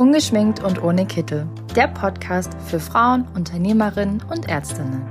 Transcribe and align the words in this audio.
Ungeschminkt 0.00 0.64
und 0.64 0.82
ohne 0.82 1.06
Kittel. 1.06 1.46
Der 1.76 1.86
Podcast 1.86 2.54
für 2.66 2.80
Frauen, 2.80 3.28
Unternehmerinnen 3.34 4.24
und 4.30 4.48
Ärztinnen. 4.48 5.06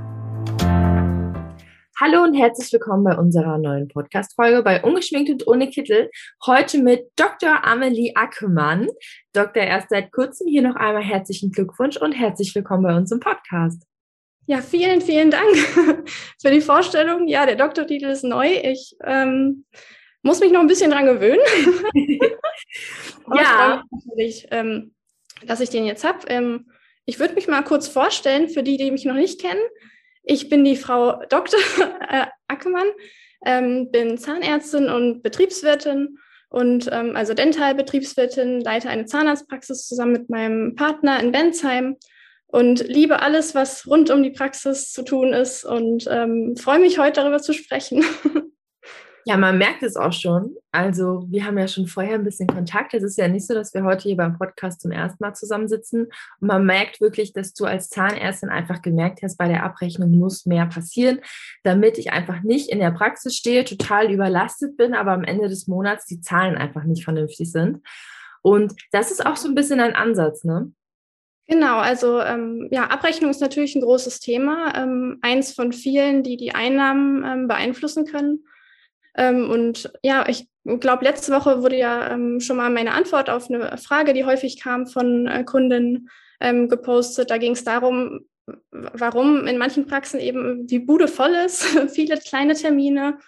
Hallo 2.00 2.24
und 2.24 2.34
herzlich 2.34 2.72
willkommen 2.72 3.04
bei 3.04 3.16
unserer 3.16 3.56
neuen 3.58 3.86
Podcast-Folge 3.86 4.64
bei 4.64 4.82
Ungeschminkt 4.82 5.30
und 5.30 5.46
ohne 5.46 5.70
Kittel. 5.70 6.10
Heute 6.44 6.82
mit 6.82 7.04
Dr. 7.14 7.64
Amelie 7.64 8.16
Ackermann. 8.16 8.88
Dr. 9.32 9.62
erst 9.62 9.90
seit 9.90 10.10
kurzem 10.10 10.48
hier 10.48 10.62
noch 10.62 10.74
einmal 10.74 11.04
herzlichen 11.04 11.52
Glückwunsch 11.52 11.96
und 11.96 12.10
herzlich 12.10 12.52
willkommen 12.56 12.82
bei 12.82 12.96
uns 12.96 13.12
im 13.12 13.20
Podcast. 13.20 13.84
Ja, 14.46 14.60
vielen, 14.60 15.02
vielen 15.02 15.30
Dank 15.30 15.56
für 16.42 16.50
die 16.50 16.60
Vorstellung. 16.60 17.28
Ja, 17.28 17.46
der 17.46 17.54
Doktortitel 17.54 18.06
ist 18.06 18.24
neu. 18.24 18.48
Ich 18.64 18.96
ähm, 19.04 19.66
muss 20.22 20.40
mich 20.40 20.50
noch 20.50 20.60
ein 20.60 20.66
bisschen 20.66 20.90
dran 20.90 21.06
gewöhnen. 21.06 21.38
ja. 23.34 23.84
Ich 23.90 24.06
natürlich, 24.06 24.48
ähm, 24.50 24.94
dass 25.46 25.60
ich 25.60 25.70
den 25.70 25.84
jetzt 25.84 26.04
habe. 26.04 26.26
Ähm, 26.28 26.70
ich 27.06 27.18
würde 27.18 27.34
mich 27.34 27.48
mal 27.48 27.62
kurz 27.62 27.88
vorstellen, 27.88 28.48
für 28.48 28.62
die, 28.62 28.76
die 28.76 28.90
mich 28.90 29.04
noch 29.04 29.14
nicht 29.14 29.40
kennen. 29.40 29.60
Ich 30.22 30.48
bin 30.48 30.64
die 30.64 30.76
Frau 30.76 31.22
Dr. 31.28 31.58
Äh, 32.10 32.26
Ackermann, 32.48 32.88
ähm, 33.46 33.90
bin 33.90 34.18
Zahnärztin 34.18 34.88
und 34.88 35.22
Betriebswirtin 35.22 36.18
und 36.48 36.90
also 36.90 37.32
Dentalbetriebswirtin, 37.32 38.60
leite 38.60 38.88
eine 38.88 39.06
Zahnarztpraxis 39.06 39.86
zusammen 39.86 40.10
mit 40.10 40.30
meinem 40.30 40.74
Partner 40.74 41.20
in 41.20 41.30
Bensheim 41.30 41.96
und 42.48 42.80
liebe 42.88 43.22
alles, 43.22 43.54
was 43.54 43.86
rund 43.86 44.10
um 44.10 44.24
die 44.24 44.32
Praxis 44.32 44.90
zu 44.90 45.04
tun 45.04 45.32
ist 45.32 45.64
und 45.64 46.02
freue 46.58 46.80
mich 46.80 46.98
heute 46.98 47.20
darüber 47.20 47.40
zu 47.40 47.52
sprechen. 47.52 48.04
Ja, 49.30 49.36
man 49.36 49.58
merkt 49.58 49.84
es 49.84 49.94
auch 49.94 50.12
schon. 50.12 50.56
Also, 50.72 51.24
wir 51.28 51.46
haben 51.46 51.56
ja 51.56 51.68
schon 51.68 51.86
vorher 51.86 52.16
ein 52.16 52.24
bisschen 52.24 52.48
Kontakt. 52.48 52.94
Es 52.94 53.04
ist 53.04 53.16
ja 53.16 53.28
nicht 53.28 53.46
so, 53.46 53.54
dass 53.54 53.72
wir 53.72 53.84
heute 53.84 54.08
hier 54.08 54.16
beim 54.16 54.36
Podcast 54.36 54.80
zum 54.80 54.90
ersten 54.90 55.22
Mal 55.22 55.34
zusammensitzen. 55.34 56.06
Und 56.40 56.48
man 56.48 56.66
merkt 56.66 57.00
wirklich, 57.00 57.32
dass 57.32 57.54
du 57.54 57.64
als 57.64 57.90
Zahnärztin 57.90 58.48
einfach 58.48 58.82
gemerkt 58.82 59.22
hast, 59.22 59.38
bei 59.38 59.46
der 59.46 59.62
Abrechnung 59.62 60.10
muss 60.18 60.46
mehr 60.46 60.66
passieren, 60.66 61.20
damit 61.62 61.96
ich 61.96 62.10
einfach 62.10 62.42
nicht 62.42 62.70
in 62.70 62.80
der 62.80 62.90
Praxis 62.90 63.36
stehe, 63.36 63.64
total 63.64 64.10
überlastet 64.10 64.76
bin, 64.76 64.94
aber 64.94 65.12
am 65.12 65.22
Ende 65.22 65.48
des 65.48 65.68
Monats 65.68 66.06
die 66.06 66.20
Zahlen 66.20 66.56
einfach 66.56 66.82
nicht 66.82 67.04
vernünftig 67.04 67.52
sind. 67.52 67.86
Und 68.42 68.74
das 68.90 69.12
ist 69.12 69.24
auch 69.24 69.36
so 69.36 69.46
ein 69.46 69.54
bisschen 69.54 69.78
ein 69.78 69.94
Ansatz, 69.94 70.42
ne? 70.42 70.72
Genau, 71.46 71.78
also 71.78 72.20
ähm, 72.20 72.66
ja, 72.72 72.88
Abrechnung 72.88 73.30
ist 73.30 73.40
natürlich 73.40 73.76
ein 73.76 73.82
großes 73.82 74.18
Thema, 74.18 74.72
ähm, 74.76 75.18
eins 75.22 75.52
von 75.52 75.72
vielen, 75.72 76.24
die 76.24 76.36
die 76.36 76.52
Einnahmen 76.52 77.22
ähm, 77.24 77.46
beeinflussen 77.46 78.06
können. 78.06 78.44
Ähm, 79.16 79.50
und 79.50 79.92
ja, 80.02 80.28
ich 80.28 80.48
glaube, 80.64 81.04
letzte 81.04 81.32
Woche 81.32 81.62
wurde 81.62 81.76
ja 81.76 82.12
ähm, 82.12 82.40
schon 82.40 82.56
mal 82.56 82.70
meine 82.70 82.92
Antwort 82.92 83.30
auf 83.30 83.50
eine 83.50 83.76
Frage, 83.78 84.12
die 84.12 84.24
häufig 84.24 84.60
kam 84.60 84.86
von 84.86 85.26
äh, 85.26 85.44
Kunden 85.44 86.08
ähm, 86.40 86.68
gepostet. 86.68 87.30
Da 87.30 87.38
ging 87.38 87.52
es 87.52 87.64
darum, 87.64 88.20
warum 88.70 89.46
in 89.46 89.58
manchen 89.58 89.86
Praxen 89.86 90.20
eben 90.20 90.66
die 90.66 90.78
Bude 90.78 91.08
voll 91.08 91.32
ist, 91.46 91.64
viele 91.94 92.18
kleine 92.18 92.54
Termine, 92.54 93.18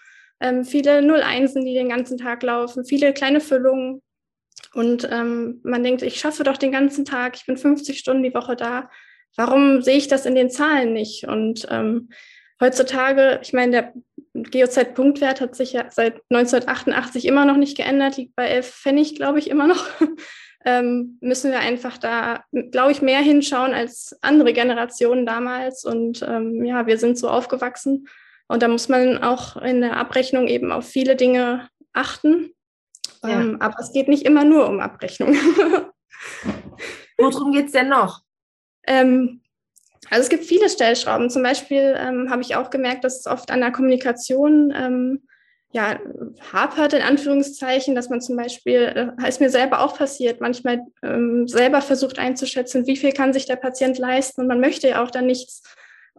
ähm, 0.41 0.64
viele 0.64 1.02
01 1.02 1.55
die 1.55 1.74
den 1.74 1.89
ganzen 1.89 2.19
Tag 2.19 2.42
laufen, 2.42 2.84
viele 2.84 3.12
kleine 3.12 3.41
Füllungen. 3.41 4.02
Und 4.74 5.08
ähm, 5.11 5.61
man 5.64 5.83
denkt, 5.83 6.02
ich 6.02 6.19
schaffe 6.19 6.44
doch 6.44 6.56
den 6.56 6.72
ganzen 6.72 7.05
Tag, 7.05 7.36
ich 7.36 7.46
bin 7.46 7.56
50 7.56 7.98
Stunden 7.98 8.22
die 8.22 8.34
Woche 8.34 8.56
da. 8.56 8.91
Warum 9.36 9.83
sehe 9.83 9.96
ich 9.96 10.08
das 10.08 10.27
in 10.27 10.34
den 10.34 10.50
Zahlen 10.50 10.92
nicht? 10.92 11.27
Und 11.27 11.67
ähm, 11.70 12.11
heutzutage, 12.61 13.41
ich 13.42 13.52
meine, 13.52 13.72
der 13.72 13.92
GOZ-Punktwert 14.50 15.40
hat 15.40 15.54
sich 15.54 15.72
ja 15.72 15.86
seit 15.90 16.20
1988 16.30 17.26
immer 17.26 17.44
noch 17.44 17.56
nicht 17.56 17.76
geändert, 17.76 18.16
liegt 18.16 18.34
bei 18.34 18.46
11 18.46 18.66
Pfennig, 18.70 19.14
glaube 19.14 19.38
ich, 19.38 19.50
immer 19.50 19.66
noch. 19.66 19.86
ähm, 20.64 21.18
müssen 21.20 21.50
wir 21.50 21.60
einfach 21.60 21.98
da, 21.98 22.44
glaube 22.70 22.92
ich, 22.92 23.02
mehr 23.02 23.20
hinschauen 23.20 23.74
als 23.74 24.16
andere 24.22 24.52
Generationen 24.52 25.26
damals. 25.26 25.84
Und 25.84 26.22
ähm, 26.22 26.64
ja, 26.64 26.86
wir 26.86 26.98
sind 26.98 27.18
so 27.18 27.28
aufgewachsen. 27.28 28.08
Und 28.48 28.62
da 28.62 28.68
muss 28.68 28.88
man 28.88 29.22
auch 29.22 29.56
in 29.56 29.80
der 29.80 29.96
Abrechnung 29.96 30.46
eben 30.48 30.72
auf 30.72 30.86
viele 30.86 31.17
Dinge 31.17 31.68
achten. 31.92 32.52
Ja. 33.22 33.40
Ähm, 33.40 33.61
aber 33.61 33.78
es 33.78 33.92
geht 33.92 34.08
nicht 34.08 34.24
immer 34.24 34.44
nur 34.44 34.68
um 34.68 34.80
Abrechnung. 34.80 35.34
Worum 37.18 37.52
geht 37.52 37.67
es 37.67 37.72
denn 37.72 37.88
noch? 37.88 38.22
Ähm, 38.86 39.42
also 40.11 40.23
es 40.23 40.29
gibt 40.29 40.45
viele 40.45 40.68
Stellschrauben. 40.68 41.30
Zum 41.30 41.42
Beispiel 41.42 41.95
ähm, 41.96 42.30
habe 42.30 42.42
ich 42.42 42.57
auch 42.57 42.70
gemerkt, 42.70 43.05
dass 43.05 43.20
es 43.20 43.27
oft 43.27 43.51
an 43.51 43.61
der 43.61 43.73
Kommunikation 43.73 44.73
ähm, 44.77 45.23
ja, 45.73 45.98
hapert, 46.52 46.92
in 46.92 47.02
Anführungszeichen, 47.02 47.95
dass 47.95 48.11
man 48.11 48.20
zum 48.20 48.36
Beispiel, 48.36 49.14
äh, 49.18 49.29
ist 49.29 49.41
mir 49.41 49.48
selber 49.48 49.80
auch 49.80 49.96
passiert, 49.96 50.41
manchmal 50.41 50.80
ähm, 51.02 51.48
selber 51.48 51.80
versucht 51.80 52.18
einzuschätzen, 52.18 52.86
wie 52.86 52.96
viel 52.96 53.12
kann 53.12 53.33
sich 53.33 53.46
der 53.46 53.57
Patient 53.57 53.98
leisten 53.98 54.42
und 54.42 54.48
man 54.48 54.61
möchte 54.61 54.89
ja 54.89 55.02
auch 55.02 55.11
dann 55.11 55.27
nichts 55.27 55.62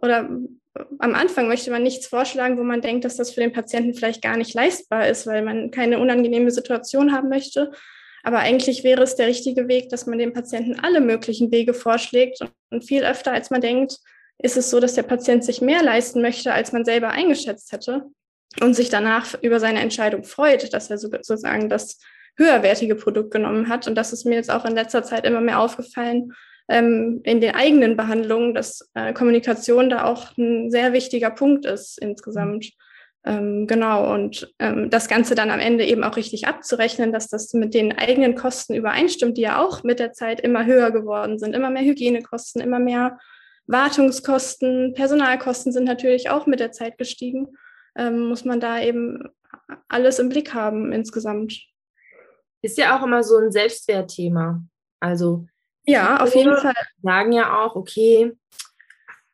oder 0.02 0.30
äh, 0.76 0.84
am 1.00 1.14
Anfang 1.14 1.48
möchte 1.48 1.70
man 1.70 1.84
nichts 1.84 2.08
vorschlagen, 2.08 2.58
wo 2.58 2.64
man 2.64 2.82
denkt, 2.82 3.06
dass 3.06 3.16
das 3.16 3.32
für 3.32 3.42
den 3.42 3.54
Patienten 3.54 3.94
vielleicht 3.94 4.24
gar 4.24 4.38
nicht 4.38 4.56
leistbar 4.56 5.08
ist, 5.08 5.28
weil 5.28 5.44
man 5.44 5.70
keine 5.70 6.00
unangenehme 6.00 6.50
Situation 6.50 7.14
haben 7.14 7.30
möchte. 7.30 7.72
Aber 8.24 8.40
eigentlich 8.40 8.84
wäre 8.84 9.04
es 9.04 9.16
der 9.16 9.28
richtige 9.28 9.68
Weg, 9.68 9.90
dass 9.90 10.08
man 10.08 10.18
dem 10.18 10.34
Patienten 10.34 10.80
alle 10.80 11.02
möglichen 11.02 11.52
Wege 11.52 11.74
vorschlägt. 11.74 12.40
Und 12.72 12.86
viel 12.86 13.04
öfter, 13.04 13.34
als 13.34 13.50
man 13.50 13.62
denkt, 13.62 14.00
ist 14.40 14.58
es 14.58 14.70
so, 14.70 14.80
dass 14.80 14.96
der 14.96 15.04
Patient 15.04 15.44
sich 15.44 15.62
mehr 15.62 15.84
leisten 15.84 16.22
möchte, 16.22 16.54
als 16.54 16.72
man 16.72 16.86
selber 16.86 17.10
eingeschätzt 17.10 17.72
hätte 17.72 18.06
und 18.62 18.76
sich 18.76 18.90
danach 18.90 19.36
über 19.42 19.60
seine 19.60 19.82
Entscheidung 19.82 20.24
freut, 20.24 20.74
dass 20.74 20.90
er 20.90 20.98
sozusagen 20.98 21.70
das 21.70 22.00
höherwertige 22.38 22.96
Produkt 22.96 23.32
genommen 23.32 23.70
hat. 23.70 23.88
Und 23.88 23.96
das 23.96 24.14
ist 24.14 24.26
mir 24.26 24.36
jetzt 24.36 24.50
auch 24.50 24.66
in 24.66 24.74
letzter 24.74 25.04
Zeit 25.04 25.26
immer 25.26 25.42
mehr 25.42 25.60
aufgefallen 25.60 26.34
ähm, 26.70 27.22
in 27.24 27.42
den 27.42 27.56
eigenen 27.56 27.98
Behandlungen, 27.98 28.54
dass 28.54 28.90
äh, 28.94 29.14
Kommunikation 29.14 29.90
da 29.90 30.06
auch 30.06 30.36
ein 30.38 30.72
sehr 30.72 30.94
wichtiger 30.94 31.30
Punkt 31.30 31.66
ist 31.66 32.00
insgesamt. 32.00 32.72
Ähm, 33.26 33.68
genau, 33.68 34.14
und 34.14 34.54
ähm, 34.60 34.90
das 34.90 35.08
Ganze 35.08 35.34
dann 35.34 35.50
am 35.50 35.60
Ende 35.60 35.86
eben 35.86 36.04
auch 36.04 36.18
richtig 36.18 36.48
abzurechnen, 36.48 37.14
dass 37.14 37.30
das 37.30 37.54
mit 37.54 37.74
den 37.74 37.98
eigenen 37.98 38.36
Kosten 38.36 38.74
übereinstimmt, 38.74 39.38
die 39.38 39.44
ja 39.44 39.64
auch 39.64 39.84
mit 39.84 40.00
der 40.00 40.12
Zeit 40.12 40.42
immer 40.42 40.66
höher 40.66 40.92
geworden 40.92 41.40
sind. 41.40 41.56
Immer 41.56 41.70
mehr 41.70 41.84
Hygienekosten, 41.84 42.62
immer 42.62 42.80
mehr 42.80 43.18
Wartungskosten, 43.68 44.94
Personalkosten 44.94 45.72
sind 45.72 45.86
natürlich 45.86 46.30
auch 46.30 46.48
mit 46.48 46.60
der 46.60 46.74
Zeit 46.74 46.98
gestiegen. 46.98 47.56
Ähm, 47.96 48.28
muss 48.28 48.44
man 48.44 48.60
da 48.60 48.82
eben 48.82 49.30
alles 49.88 50.20
im 50.20 50.30
Blick 50.30 50.54
haben 50.54 50.92
insgesamt. 50.92 51.62
Ist 52.62 52.78
ja 52.78 52.98
auch 52.98 53.04
immer 53.04 53.24
so 53.24 53.38
ein 53.38 53.52
Selbstwertthema. 53.52 54.62
Also 55.00 55.48
ja, 55.86 56.22
auf 56.22 56.34
jeden 56.36 56.58
Fall. 56.58 56.74
Sagen 57.02 57.32
ja 57.34 57.62
auch, 57.64 57.76
okay, 57.76 58.34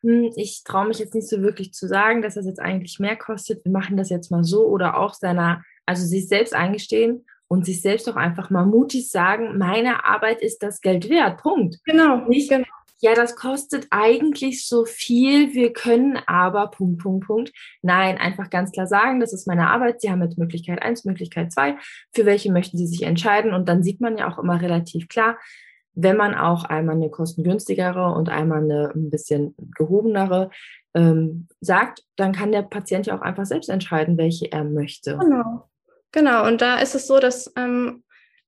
hm, 0.02 0.32
ich 0.36 0.64
traue 0.64 0.88
mich 0.88 1.00
jetzt 1.00 1.14
nicht 1.14 1.28
so 1.28 1.42
wirklich 1.42 1.74
zu 1.74 1.88
sagen, 1.88 2.22
dass 2.22 2.36
das 2.36 2.46
jetzt 2.46 2.60
eigentlich 2.60 3.00
mehr 3.00 3.16
kostet. 3.16 3.66
Wir 3.66 3.72
machen 3.72 3.98
das 3.98 4.10
jetzt 4.10 4.32
mal 4.32 4.44
so 4.44 4.66
oder 4.68 4.98
auch 4.98 5.14
seiner, 5.14 5.64
also 5.86 6.06
sich 6.06 6.28
selbst 6.28 6.54
eingestehen 6.54 7.26
und 7.48 7.66
sich 7.66 7.82
selbst 7.82 8.08
auch 8.09 8.16
einfach 8.16 8.50
mal 8.50 8.66
mutig 8.66 9.09
sagen, 9.09 9.58
meine 9.58 10.06
Arbeit 10.06 10.42
ist 10.42 10.64
das 10.64 10.82
Geld 10.82 11.09
wert. 11.09 11.42
Punkt. 11.42 11.80
Genau. 11.84 12.28
Nicht, 12.28 12.50
genau. 12.50 12.66
ja, 13.02 13.14
das 13.14 13.36
kostet 13.36 13.88
eigentlich 13.90 14.68
so 14.68 14.86
viel, 14.86 15.54
wir 15.54 15.74
können 15.74 16.18
aber, 16.28 16.68
Punkt, 16.68 17.02
Punkt, 17.02 17.28
Punkt. 17.28 17.52
Nein, 17.82 18.18
einfach 18.18 18.50
ganz 18.50 18.72
klar 18.72 18.88
sagen, 18.88 19.20
das 19.20 19.34
ist 19.34 19.48
meine 19.48 19.70
Arbeit. 19.70 20.00
Sie 20.00 20.12
haben 20.12 20.22
jetzt 20.22 20.38
Möglichkeit 20.38 20.82
eins, 20.82 21.06
Möglichkeit 21.06 21.52
zwei. 21.52 21.76
Für 22.14 22.26
welche 22.26 22.52
möchten 22.52 22.78
Sie 22.78 22.88
sich 22.88 23.02
entscheiden? 23.02 23.54
Und 23.54 23.68
dann 23.68 23.84
sieht 23.84 24.00
man 24.00 24.18
ja 24.18 24.32
auch 24.32 24.38
immer 24.38 24.62
relativ 24.62 25.09
klar, 25.09 25.38
wenn 26.02 26.18
man 26.18 26.36
auch 26.36 26.64
einmal 26.66 26.96
eine 26.96 27.10
kostengünstigere 27.10 28.14
und 28.14 28.30
einmal 28.30 28.64
eine 28.64 28.92
ein 28.96 29.10
bisschen 29.10 29.56
gehobenere 29.78 30.50
ähm, 30.94 31.48
sagt, 31.62 32.04
dann 32.16 32.32
kann 32.32 32.52
der 32.52 32.64
Patient 32.64 33.06
ja 33.08 33.18
auch 33.18 33.22
einfach 33.22 33.46
selbst 33.46 33.70
entscheiden, 33.70 34.18
welche 34.18 34.52
er 34.52 34.64
möchte. 34.64 35.18
Genau. 35.18 35.70
Genau. 36.12 36.48
Und 36.48 36.62
da 36.62 36.80
ist 36.80 36.96
es 36.96 37.06
so, 37.06 37.20
dass 37.20 37.52
ähm, 37.56 38.04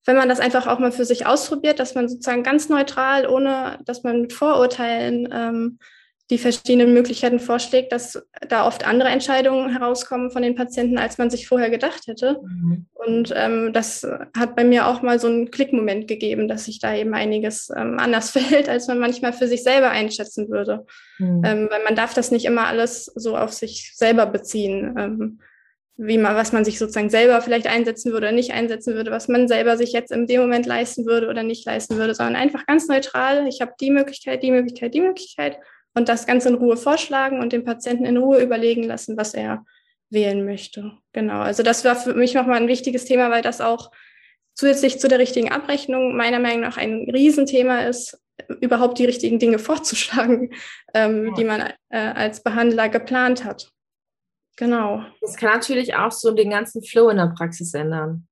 wenn 0.06 0.18
man 0.18 0.30
das 0.30 0.40
einfach 0.40 0.66
auch 0.66 0.80
mal 0.80 0.92
für 0.92 1.06
sich 1.06 1.28
ausprobiert, 1.28 1.80
dass 1.80 1.94
man 1.94 2.10
sozusagen 2.10 2.44
ganz 2.44 2.70
neutral, 2.70 3.28
ohne 3.28 3.80
dass 3.86 4.04
man 4.04 4.22
mit 4.22 4.34
Vorurteilen 4.34 5.30
ähm, 5.32 5.80
die 6.32 6.38
verschiedenen 6.38 6.94
Möglichkeiten 6.94 7.42
vorschlägt, 7.42 7.92
dass 7.92 8.26
da 8.48 8.66
oft 8.66 8.88
andere 8.88 9.10
Entscheidungen 9.10 9.70
herauskommen 9.70 10.32
von 10.32 10.42
den 10.42 10.56
Patienten, 10.56 10.98
als 10.98 11.18
man 11.18 11.30
sich 11.30 11.46
vorher 11.46 11.70
gedacht 11.70 12.08
hätte. 12.08 12.40
Mhm. 12.42 12.86
Und 12.94 13.34
ähm, 13.36 13.74
das 13.74 14.08
hat 14.36 14.56
bei 14.56 14.64
mir 14.64 14.88
auch 14.88 15.02
mal 15.02 15.20
so 15.20 15.28
einen 15.28 15.52
Klickmoment 15.52 16.08
gegeben, 16.08 16.48
dass 16.48 16.66
sich 16.66 16.80
da 16.80 16.96
eben 16.96 17.14
einiges 17.14 17.70
ähm, 17.76 18.00
anders 18.00 18.30
verhält, 18.32 18.70
als 18.70 18.88
man 18.88 18.98
manchmal 18.98 19.34
für 19.34 19.48
sich 19.48 19.62
selber 19.62 19.90
einschätzen 19.90 20.50
würde. 20.50 20.86
Mhm. 21.20 21.42
Ähm, 21.46 21.68
weil 21.70 21.84
man 21.84 21.96
darf 21.96 22.14
das 22.14 22.32
nicht 22.32 22.46
immer 22.46 22.66
alles 22.66 23.06
so 23.06 23.36
auf 23.36 23.52
sich 23.52 23.92
selber 23.94 24.26
beziehen, 24.26 24.96
ähm, 24.98 25.40
wie 25.98 26.18
man, 26.18 26.36
was 26.36 26.54
man 26.54 26.64
sich 26.64 26.80
sozusagen 26.80 27.10
selber 27.10 27.42
vielleicht 27.42 27.68
einsetzen 27.68 28.14
würde 28.14 28.28
oder 28.28 28.36
nicht 28.36 28.54
einsetzen 28.54 28.96
würde, 28.96 29.12
was 29.12 29.28
man 29.28 29.50
selber 29.50 29.76
sich 29.76 29.92
jetzt 29.92 30.12
in 30.12 30.28
dem 30.28 30.40
Moment 30.40 30.66
leisten 30.66 31.06
würde 31.06 31.28
oder 31.28 31.44
nicht 31.44 31.66
leisten 31.66 31.98
würde, 31.98 32.16
sondern 32.16 32.38
einfach 32.38 32.66
ganz 32.66 32.88
neutral. 32.88 33.48
Ich 33.48 33.60
habe 33.60 33.74
die 33.82 33.92
Möglichkeit, 33.92 34.42
die 34.42 34.52
Möglichkeit, 34.52 34.94
die 34.94 35.02
Möglichkeit 35.02 35.58
und 35.94 36.10
das 36.10 36.26
Ganze 36.26 36.50
in 36.50 36.56
Ruhe 36.56 36.78
vorschlagen 36.78 37.40
und 37.40 37.54
den 37.54 37.64
Patienten 37.64 38.06
in 38.06 38.18
Ruhe 38.18 38.42
überlegen 38.42 38.84
lassen, 38.84 39.18
was 39.18 39.34
er 39.34 39.66
wählen 40.10 40.46
möchte. 40.46 40.92
Genau. 41.14 41.40
Also 41.40 41.64
das 41.64 41.86
war 41.86 41.96
für 41.96 42.14
mich 42.14 42.34
nochmal 42.34 42.58
ein 42.58 42.68
wichtiges 42.68 43.06
Thema, 43.06 43.30
weil 43.30 43.42
das 43.42 43.62
auch 43.62 43.92
zusätzlich 44.54 45.00
zu 45.00 45.08
der 45.08 45.20
richtigen 45.20 45.52
Abrechnung 45.52 46.16
meiner 46.16 46.40
Meinung 46.40 46.62
nach 46.62 46.78
ein 46.78 47.10
Riesenthema 47.10 47.82
ist, 47.82 48.22
überhaupt 48.60 49.00
die 49.00 49.06
richtigen 49.06 49.40
Dinge 49.40 49.60
vorzuschlagen, 49.60 50.54
ähm, 50.94 51.28
ja. 51.28 51.34
die 51.36 51.44
man 51.44 51.62
äh, 51.90 51.98
als 51.98 52.44
Behandler 52.44 52.90
geplant 52.90 53.44
hat. 53.44 53.72
Genau. 54.58 55.04
Das 55.22 55.38
kann 55.38 55.54
natürlich 55.54 55.96
auch 55.96 56.12
so 56.12 56.32
den 56.32 56.50
ganzen 56.50 56.84
Flow 56.84 57.10
in 57.10 57.18
der 57.18 57.34
Praxis 57.36 57.74
ändern. 57.74 58.28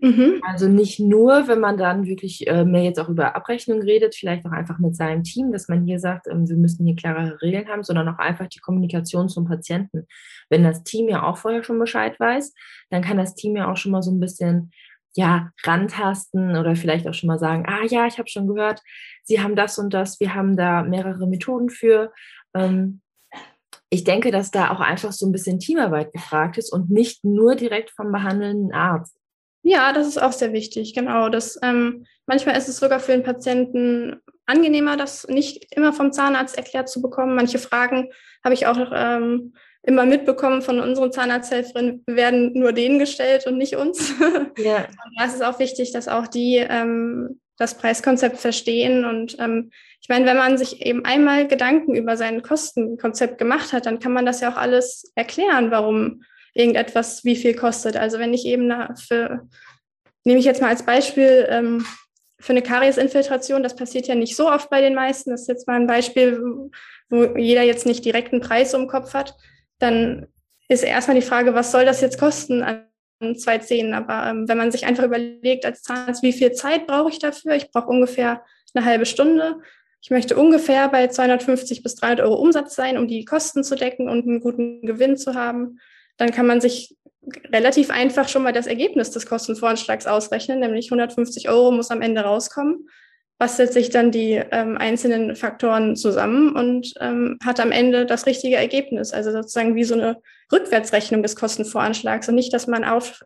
Mhm. 0.00 0.42
Also 0.46 0.68
nicht 0.68 1.00
nur, 1.00 1.48
wenn 1.48 1.60
man 1.60 1.78
dann 1.78 2.06
wirklich 2.06 2.46
äh, 2.46 2.64
mehr 2.64 2.82
jetzt 2.82 3.00
auch 3.00 3.08
über 3.08 3.34
Abrechnung 3.34 3.80
redet, 3.80 4.14
vielleicht 4.14 4.44
auch 4.44 4.52
einfach 4.52 4.78
mit 4.78 4.96
seinem 4.96 5.22
Team, 5.22 5.52
dass 5.52 5.68
man 5.68 5.84
hier 5.84 5.98
sagt, 5.98 6.26
ähm, 6.26 6.48
wir 6.48 6.56
müssen 6.56 6.84
hier 6.86 6.96
klarere 6.96 7.40
Regeln 7.40 7.68
haben, 7.68 7.82
sondern 7.82 8.08
auch 8.08 8.18
einfach 8.18 8.48
die 8.48 8.58
Kommunikation 8.58 9.28
zum 9.28 9.46
Patienten. 9.46 10.06
Wenn 10.50 10.62
das 10.62 10.84
Team 10.84 11.08
ja 11.08 11.22
auch 11.22 11.38
vorher 11.38 11.64
schon 11.64 11.78
Bescheid 11.78 12.18
weiß, 12.20 12.52
dann 12.90 13.02
kann 13.02 13.16
das 13.16 13.34
Team 13.34 13.56
ja 13.56 13.70
auch 13.70 13.76
schon 13.76 13.92
mal 13.92 14.02
so 14.02 14.10
ein 14.10 14.20
bisschen 14.20 14.72
ja, 15.16 15.50
rantasten 15.62 16.56
oder 16.56 16.74
vielleicht 16.74 17.06
auch 17.06 17.14
schon 17.14 17.28
mal 17.28 17.38
sagen, 17.38 17.64
ah 17.66 17.84
ja, 17.88 18.06
ich 18.06 18.18
habe 18.18 18.28
schon 18.28 18.48
gehört, 18.48 18.82
Sie 19.22 19.40
haben 19.40 19.54
das 19.54 19.78
und 19.78 19.94
das, 19.94 20.18
wir 20.20 20.34
haben 20.34 20.56
da 20.56 20.82
mehrere 20.82 21.26
Methoden 21.26 21.70
für. 21.70 22.12
Ähm, 22.52 23.00
ich 23.90 24.02
denke, 24.02 24.32
dass 24.32 24.50
da 24.50 24.70
auch 24.72 24.80
einfach 24.80 25.12
so 25.12 25.24
ein 25.24 25.32
bisschen 25.32 25.60
Teamarbeit 25.60 26.12
gefragt 26.12 26.58
ist 26.58 26.72
und 26.72 26.90
nicht 26.90 27.24
nur 27.24 27.54
direkt 27.54 27.90
vom 27.90 28.10
behandelnden 28.10 28.72
Arzt. 28.72 29.16
Ja, 29.66 29.92
das 29.94 30.06
ist 30.06 30.20
auch 30.20 30.32
sehr 30.32 30.52
wichtig, 30.52 30.94
genau. 30.94 31.30
Das, 31.30 31.58
ähm, 31.62 32.04
manchmal 32.26 32.56
ist 32.56 32.68
es 32.68 32.76
sogar 32.76 33.00
für 33.00 33.12
den 33.12 33.22
Patienten 33.22 34.20
angenehmer, 34.44 34.98
das 34.98 35.26
nicht 35.26 35.74
immer 35.74 35.94
vom 35.94 36.12
Zahnarzt 36.12 36.58
erklärt 36.58 36.90
zu 36.90 37.00
bekommen. 37.00 37.34
Manche 37.34 37.58
Fragen 37.58 38.10
habe 38.44 38.54
ich 38.54 38.66
auch 38.66 38.92
ähm, 38.94 39.54
immer 39.82 40.04
mitbekommen 40.04 40.60
von 40.60 40.80
unseren 40.80 41.12
Zahnarzthelferinnen, 41.12 42.04
werden 42.06 42.52
nur 42.52 42.74
denen 42.74 42.98
gestellt 42.98 43.46
und 43.46 43.56
nicht 43.56 43.76
uns. 43.76 44.12
Ja. 44.58 44.76
Und 44.76 45.18
da 45.18 45.24
ist 45.24 45.34
es 45.34 45.40
auch 45.40 45.58
wichtig, 45.58 45.92
dass 45.92 46.08
auch 46.08 46.26
die 46.26 46.56
ähm, 46.56 47.40
das 47.56 47.76
Preiskonzept 47.78 48.36
verstehen. 48.36 49.04
Und 49.04 49.36
ähm, 49.38 49.70
ich 50.00 50.08
meine, 50.08 50.26
wenn 50.26 50.36
man 50.36 50.58
sich 50.58 50.84
eben 50.84 51.04
einmal 51.04 51.48
Gedanken 51.48 51.94
über 51.94 52.16
sein 52.16 52.42
Kostenkonzept 52.42 53.38
gemacht 53.38 53.72
hat, 53.72 53.86
dann 53.86 53.98
kann 53.98 54.12
man 54.12 54.26
das 54.26 54.40
ja 54.40 54.52
auch 54.52 54.56
alles 54.56 55.10
erklären, 55.14 55.70
warum 55.70 56.22
irgendetwas 56.54 57.24
wie 57.24 57.36
viel 57.36 57.54
kostet. 57.54 57.96
Also 57.96 58.18
wenn 58.18 58.32
ich 58.32 58.46
eben 58.46 58.72
für, 58.96 59.46
nehme 60.24 60.38
ich 60.38 60.44
jetzt 60.44 60.62
mal 60.62 60.68
als 60.68 60.86
Beispiel, 60.86 61.46
ähm, 61.50 61.84
für 62.40 62.52
eine 62.52 62.62
Kariesinfiltration, 62.62 63.62
das 63.62 63.74
passiert 63.74 64.06
ja 64.06 64.14
nicht 64.14 64.36
so 64.36 64.50
oft 64.50 64.68
bei 64.68 64.80
den 64.80 64.94
meisten. 64.94 65.30
Das 65.30 65.42
ist 65.42 65.48
jetzt 65.48 65.66
mal 65.66 65.80
ein 65.80 65.86
Beispiel, 65.86 66.70
wo 67.08 67.24
jeder 67.36 67.62
jetzt 67.62 67.86
nicht 67.86 68.04
direkt 68.04 68.32
einen 68.32 68.42
Preis 68.42 68.74
im 68.74 68.86
Kopf 68.86 69.14
hat. 69.14 69.34
Dann 69.78 70.26
ist 70.68 70.84
erstmal 70.84 71.18
die 71.18 71.26
Frage, 71.26 71.54
was 71.54 71.72
soll 71.72 71.84
das 71.84 72.00
jetzt 72.00 72.18
kosten 72.18 72.62
an 72.62 72.86
zwei 73.36 73.58
Zähnen? 73.58 73.94
Aber 73.94 74.28
ähm, 74.28 74.48
wenn 74.48 74.58
man 74.58 74.70
sich 74.70 74.84
einfach 74.84 75.04
überlegt 75.04 75.64
als 75.64 75.82
Zahnarzt, 75.82 76.22
wie 76.22 76.32
viel 76.32 76.52
Zeit 76.52 76.86
brauche 76.86 77.10
ich 77.10 77.18
dafür? 77.18 77.54
Ich 77.54 77.70
brauche 77.70 77.88
ungefähr 77.88 78.42
eine 78.74 78.84
halbe 78.84 79.06
Stunde. 79.06 79.60
Ich 80.02 80.10
möchte 80.10 80.36
ungefähr 80.36 80.88
bei 80.90 81.08
250 81.08 81.82
bis 81.82 81.94
300 81.94 82.26
Euro 82.26 82.34
Umsatz 82.34 82.74
sein, 82.74 82.98
um 82.98 83.08
die 83.08 83.24
Kosten 83.24 83.64
zu 83.64 83.74
decken 83.74 84.10
und 84.10 84.26
einen 84.26 84.40
guten 84.40 84.82
Gewinn 84.82 85.16
zu 85.16 85.34
haben 85.34 85.78
dann 86.16 86.30
kann 86.30 86.46
man 86.46 86.60
sich 86.60 86.96
relativ 87.52 87.90
einfach 87.90 88.28
schon 88.28 88.42
mal 88.42 88.52
das 88.52 88.66
Ergebnis 88.66 89.10
des 89.10 89.26
Kostenvoranschlags 89.26 90.06
ausrechnen, 90.06 90.60
nämlich 90.60 90.86
150 90.86 91.48
Euro 91.48 91.70
muss 91.70 91.90
am 91.90 92.02
Ende 92.02 92.22
rauskommen, 92.22 92.88
bastelt 93.38 93.72
sich 93.72 93.90
dann 93.90 94.10
die 94.10 94.42
ähm, 94.50 94.76
einzelnen 94.76 95.34
Faktoren 95.34 95.96
zusammen 95.96 96.54
und 96.54 96.94
ähm, 97.00 97.38
hat 97.44 97.60
am 97.60 97.72
Ende 97.72 98.06
das 98.06 98.26
richtige 98.26 98.56
Ergebnis. 98.56 99.12
Also 99.12 99.32
sozusagen 99.32 99.74
wie 99.74 99.84
so 99.84 99.94
eine 99.94 100.18
Rückwärtsrechnung 100.52 101.22
des 101.22 101.36
Kostenvoranschlags 101.36 102.28
und 102.28 102.34
nicht, 102.34 102.52
dass 102.52 102.66
man 102.66 102.84
auf, 102.84 103.22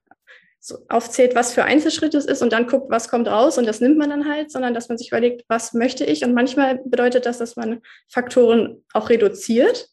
so 0.61 0.79
aufzählt, 0.89 1.35
was 1.35 1.53
für 1.53 1.65
Einzelschritte 1.65 2.17
es 2.17 2.25
ist 2.25 2.43
und 2.43 2.53
dann 2.53 2.67
guckt, 2.67 2.91
was 2.91 3.09
kommt 3.09 3.29
raus 3.29 3.59
und 3.59 3.67
das 3.67 3.81
nimmt 3.81 3.99
man 3.99 4.11
dann 4.11 4.29
halt, 4.29 4.51
sondern 4.51 4.75
dass 4.75 4.89
man 4.89 4.99
sich 4.99 5.09
überlegt, 5.09 5.45
was 5.49 5.73
möchte 5.75 6.05
ich. 6.05 6.25
Und 6.25 6.35
manchmal 6.35 6.81
bedeutet 6.85 7.27
das, 7.27 7.39
dass 7.39 7.57
man 7.57 7.81
Faktoren 8.09 8.85
auch 8.93 9.11
reduziert 9.11 9.89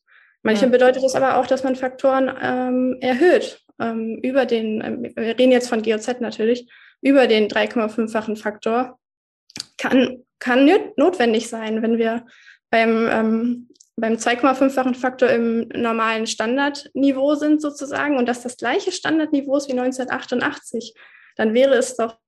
Manchmal 0.46 0.70
bedeutet 0.70 1.04
das 1.04 1.16
aber 1.16 1.38
auch, 1.38 1.48
dass 1.48 1.64
man 1.64 1.76
Faktoren 1.76 2.32
ähm, 2.40 2.98
erhöht, 3.02 3.66
ähm, 3.82 4.20
über 4.22 4.46
den, 4.46 4.80
ähm, 4.80 5.04
wir 5.16 5.40
reden 5.40 5.52
jetzt 5.52 5.70
von 5.70 5.82
GOZ 5.82 6.20
natürlich, 6.20 6.70
über 7.02 7.26
den 7.26 7.48
3,5-fachen 7.48 8.38
Faktor. 8.38 9.00
Kann, 9.80 10.24
kann 10.38 10.70
notwendig 10.98 11.50
sein, 11.50 11.82
wenn 11.82 11.98
wir 11.98 12.28
beim, 12.70 13.08
ähm, 13.10 13.70
beim 13.96 14.14
2,5-fachen 14.14 14.94
Faktor 14.94 15.30
im 15.30 15.68
normalen 15.70 16.28
Standardniveau 16.28 17.34
sind 17.34 17.60
sozusagen 17.60 18.18
und 18.18 18.28
das 18.28 18.44
das 18.44 18.56
gleiche 18.56 18.92
Standardniveau 18.92 19.58
ist 19.58 19.68
wie 19.68 19.74
1988, 19.74 20.94
dann 21.38 21.56
wäre 21.56 21.74
es 21.74 21.96
doch, 21.98 22.20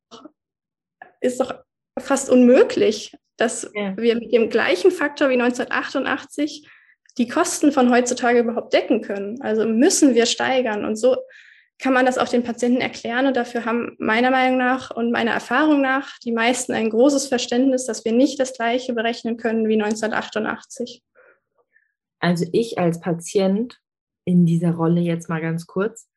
ist 1.21 1.39
doch 1.39 1.53
fast 1.99 2.31
unmöglich, 2.31 3.15
dass 3.37 3.69
ja. 3.75 3.95
wir 3.95 4.15
mit 4.15 4.33
dem 4.33 4.49
gleichen 4.49 4.89
Faktor 4.89 5.29
wie 5.29 5.39
1988 5.39 6.67
die 7.17 7.27
Kosten 7.27 7.71
von 7.71 7.91
heutzutage 7.91 8.39
überhaupt 8.39 8.73
decken 8.73 9.01
können. 9.01 9.41
Also 9.41 9.65
müssen 9.65 10.13
wir 10.15 10.25
steigern. 10.25 10.85
Und 10.85 10.97
so 10.97 11.17
kann 11.79 11.93
man 11.93 12.05
das 12.05 12.17
auch 12.17 12.27
den 12.27 12.43
Patienten 12.43 12.81
erklären. 12.81 13.27
Und 13.27 13.35
dafür 13.35 13.65
haben 13.65 13.95
meiner 13.99 14.31
Meinung 14.31 14.57
nach 14.57 14.91
und 14.91 15.11
meiner 15.11 15.31
Erfahrung 15.31 15.81
nach 15.81 16.17
die 16.19 16.31
meisten 16.31 16.73
ein 16.73 16.89
großes 16.89 17.27
Verständnis, 17.27 17.85
dass 17.85 18.05
wir 18.05 18.13
nicht 18.13 18.39
das 18.39 18.53
Gleiche 18.53 18.93
berechnen 18.93 19.37
können 19.37 19.67
wie 19.67 19.81
1988. 19.81 21.03
Also 22.19 22.45
ich 22.51 22.79
als 22.79 22.99
Patient 22.99 23.79
in 24.25 24.45
dieser 24.45 24.71
Rolle 24.71 25.01
jetzt 25.01 25.29
mal 25.29 25.41
ganz 25.41 25.67
kurz. 25.67 26.07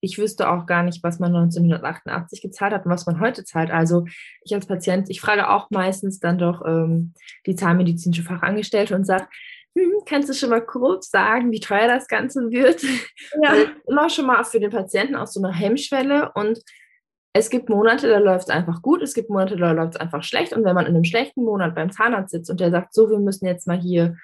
Ich 0.00 0.18
wüsste 0.18 0.48
auch 0.48 0.66
gar 0.66 0.84
nicht, 0.84 1.02
was 1.02 1.18
man 1.18 1.34
1988 1.34 2.40
gezahlt 2.40 2.72
hat 2.72 2.86
und 2.86 2.92
was 2.92 3.06
man 3.06 3.18
heute 3.18 3.44
zahlt. 3.44 3.72
Also 3.72 4.04
ich 4.44 4.54
als 4.54 4.66
Patient, 4.66 5.10
ich 5.10 5.20
frage 5.20 5.50
auch 5.50 5.70
meistens 5.70 6.20
dann 6.20 6.38
doch 6.38 6.64
ähm, 6.64 7.14
die 7.46 7.56
zahnmedizinische 7.56 8.22
Fachangestellte 8.22 8.94
und 8.94 9.04
sage, 9.04 9.26
hm, 9.78 10.02
kannst 10.06 10.28
du 10.28 10.34
schon 10.34 10.50
mal 10.50 10.64
grob 10.64 11.04
sagen, 11.04 11.52
wie 11.52 11.60
teuer 11.60 11.86
das 11.86 12.08
Ganze 12.08 12.50
wird? 12.50 12.82
Ja. 13.42 13.54
Immer 13.86 14.10
schon 14.10 14.26
mal 14.26 14.44
für 14.44 14.60
den 14.60 14.70
Patienten 14.70 15.14
auch 15.14 15.26
so 15.26 15.42
eine 15.42 15.54
Hemmschwelle 15.54 16.32
und 16.34 16.60
es 17.32 17.50
gibt 17.50 17.68
Monate, 17.68 18.08
da 18.08 18.18
läuft 18.18 18.48
es 18.48 18.54
einfach 18.54 18.82
gut, 18.82 19.02
es 19.02 19.14
gibt 19.14 19.30
Monate, 19.30 19.56
da 19.56 19.72
läuft 19.72 19.94
es 19.94 20.00
einfach 20.00 20.24
schlecht. 20.24 20.52
Und 20.52 20.64
wenn 20.64 20.74
man 20.74 20.86
in 20.86 20.94
einem 20.94 21.04
schlechten 21.04 21.44
Monat 21.44 21.74
beim 21.74 21.92
Zahnarzt 21.92 22.32
sitzt 22.32 22.50
und 22.50 22.58
der 22.58 22.70
sagt, 22.70 22.94
so, 22.94 23.10
wir 23.10 23.18
müssen 23.18 23.46
jetzt 23.46 23.66
mal 23.66 23.78
hier 23.78 24.16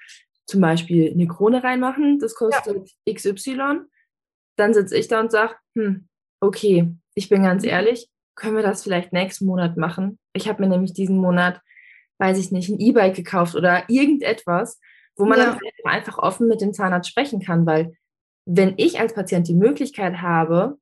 zum 0.47 0.59
Beispiel 0.59 1.11
eine 1.11 1.27
Krone 1.27 1.63
reinmachen, 1.63 2.19
das 2.19 2.35
kostet 2.35 2.89
ja. 3.05 3.13
XY, 3.13 3.81
dann 4.57 4.73
sitze 4.73 4.97
ich 4.97 5.07
da 5.07 5.19
und 5.19 5.31
sage, 5.31 5.55
hm, 5.75 6.07
okay, 6.41 6.93
ich 7.13 7.29
bin 7.29 7.43
ganz 7.43 7.63
mhm. 7.63 7.69
ehrlich, 7.69 8.09
können 8.35 8.55
wir 8.55 8.63
das 8.63 8.83
vielleicht 8.83 9.13
nächsten 9.13 9.45
Monat 9.45 9.77
machen? 9.77 10.19
Ich 10.33 10.49
habe 10.49 10.61
mir 10.61 10.69
nämlich 10.69 10.93
diesen 10.93 11.17
Monat, 11.17 11.61
weiß 12.17 12.37
ich 12.37 12.51
nicht, 12.51 12.69
ein 12.69 12.79
E-Bike 12.79 13.15
gekauft 13.15 13.55
oder 13.55 13.83
irgendetwas 13.87 14.79
wo 15.15 15.25
man 15.25 15.39
ja. 15.39 15.45
dann 15.45 15.59
einfach 15.85 16.17
offen 16.17 16.47
mit 16.47 16.61
dem 16.61 16.73
Zahnarzt 16.73 17.09
sprechen 17.09 17.39
kann, 17.39 17.65
weil 17.65 17.95
wenn 18.45 18.73
ich 18.77 18.99
als 18.99 19.13
Patient 19.13 19.47
die 19.47 19.55
Möglichkeit 19.55 20.21
habe, 20.21 20.77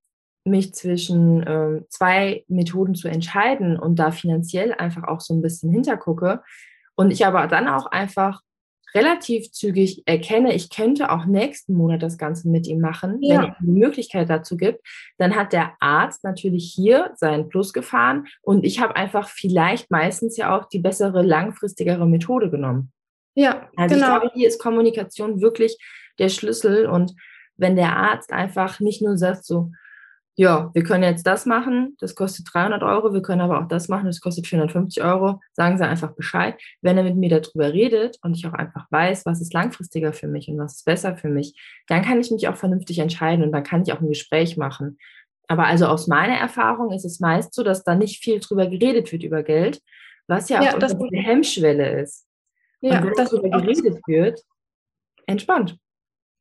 mich 0.45 0.73
zwischen 0.73 1.43
ähm, 1.47 1.85
zwei 1.89 2.43
Methoden 2.47 2.95
zu 2.95 3.07
entscheiden 3.07 3.79
und 3.79 3.97
da 3.97 4.11
finanziell 4.11 4.73
einfach 4.73 5.03
auch 5.03 5.21
so 5.21 5.33
ein 5.33 5.41
bisschen 5.41 5.71
hintergucke 5.71 6.41
und 6.95 7.11
ich 7.11 7.25
aber 7.25 7.47
dann 7.47 7.67
auch 7.67 7.85
einfach 7.85 8.41
relativ 8.93 9.51
zügig 9.51 10.03
erkenne, 10.05 10.53
ich 10.53 10.69
könnte 10.69 11.11
auch 11.11 11.25
nächsten 11.25 11.73
Monat 11.73 12.03
das 12.03 12.17
Ganze 12.17 12.49
mit 12.49 12.67
ihm 12.67 12.79
machen, 12.79 13.19
ja. 13.21 13.41
wenn 13.41 13.49
es 13.49 13.55
die 13.59 13.71
Möglichkeit 13.71 14.29
dazu 14.29 14.55
gibt, 14.55 14.85
dann 15.17 15.35
hat 15.35 15.53
der 15.53 15.73
Arzt 15.79 16.23
natürlich 16.23 16.71
hier 16.75 17.11
seinen 17.15 17.49
Plus 17.49 17.73
gefahren 17.73 18.27
und 18.41 18.65
ich 18.65 18.79
habe 18.79 18.95
einfach 18.95 19.29
vielleicht 19.29 19.89
meistens 19.89 20.37
ja 20.37 20.55
auch 20.55 20.65
die 20.65 20.79
bessere, 20.79 21.23
langfristigere 21.23 22.05
Methode 22.05 22.51
genommen. 22.51 22.91
Ja, 23.35 23.69
also 23.75 23.95
genau. 23.95 24.15
ich 24.15 24.19
glaube, 24.19 24.31
hier 24.35 24.47
ist 24.47 24.61
Kommunikation 24.61 25.41
wirklich 25.41 25.77
der 26.19 26.29
Schlüssel. 26.29 26.85
Und 26.85 27.13
wenn 27.57 27.75
der 27.75 27.95
Arzt 27.95 28.31
einfach 28.31 28.79
nicht 28.79 29.01
nur 29.01 29.17
sagt 29.17 29.45
so, 29.45 29.71
ja, 30.35 30.71
wir 30.73 30.83
können 30.83 31.03
jetzt 31.03 31.27
das 31.27 31.45
machen, 31.45 31.95
das 31.99 32.15
kostet 32.15 32.47
300 32.51 32.81
Euro, 32.81 33.13
wir 33.13 33.21
können 33.21 33.41
aber 33.41 33.61
auch 33.61 33.67
das 33.67 33.87
machen, 33.87 34.07
das 34.07 34.19
kostet 34.19 34.47
450 34.47 35.03
Euro, 35.03 35.39
sagen 35.53 35.77
Sie 35.77 35.85
einfach 35.85 36.15
Bescheid. 36.15 36.59
Wenn 36.81 36.97
er 36.97 37.03
mit 37.03 37.15
mir 37.15 37.29
darüber 37.29 37.71
redet 37.71 38.17
und 38.23 38.35
ich 38.35 38.47
auch 38.47 38.53
einfach 38.53 38.87
weiß, 38.89 39.27
was 39.27 39.41
ist 39.41 39.53
langfristiger 39.53 40.11
für 40.11 40.27
mich 40.27 40.47
und 40.47 40.57
was 40.57 40.77
ist 40.77 40.85
besser 40.85 41.15
für 41.15 41.29
mich, 41.29 41.53
dann 41.87 42.01
kann 42.01 42.19
ich 42.19 42.31
mich 42.31 42.47
auch 42.47 42.55
vernünftig 42.55 42.97
entscheiden 42.97 43.45
und 43.45 43.51
dann 43.51 43.63
kann 43.63 43.83
ich 43.83 43.93
auch 43.93 44.01
ein 44.01 44.09
Gespräch 44.09 44.57
machen. 44.57 44.97
Aber 45.47 45.67
also 45.67 45.85
aus 45.85 46.07
meiner 46.07 46.35
Erfahrung 46.35 46.91
ist 46.91 47.05
es 47.05 47.19
meist 47.19 47.53
so, 47.53 47.61
dass 47.61 47.83
da 47.83 47.93
nicht 47.93 48.23
viel 48.23 48.39
drüber 48.39 48.65
geredet 48.65 49.11
wird 49.11 49.23
über 49.23 49.43
Geld, 49.43 49.81
was 50.25 50.49
ja, 50.49 50.63
ja 50.63 50.75
auch 50.75 50.81
eine 50.81 51.21
Hemmschwelle 51.21 52.01
ist. 52.01 52.25
Ja, 52.83 52.99
und 52.99 53.07
wenn 53.07 53.13
das 53.13 53.29
darüber 53.29 53.61
geredet 53.61 54.01
wird, 54.07 54.43
entspannt. 55.25 55.77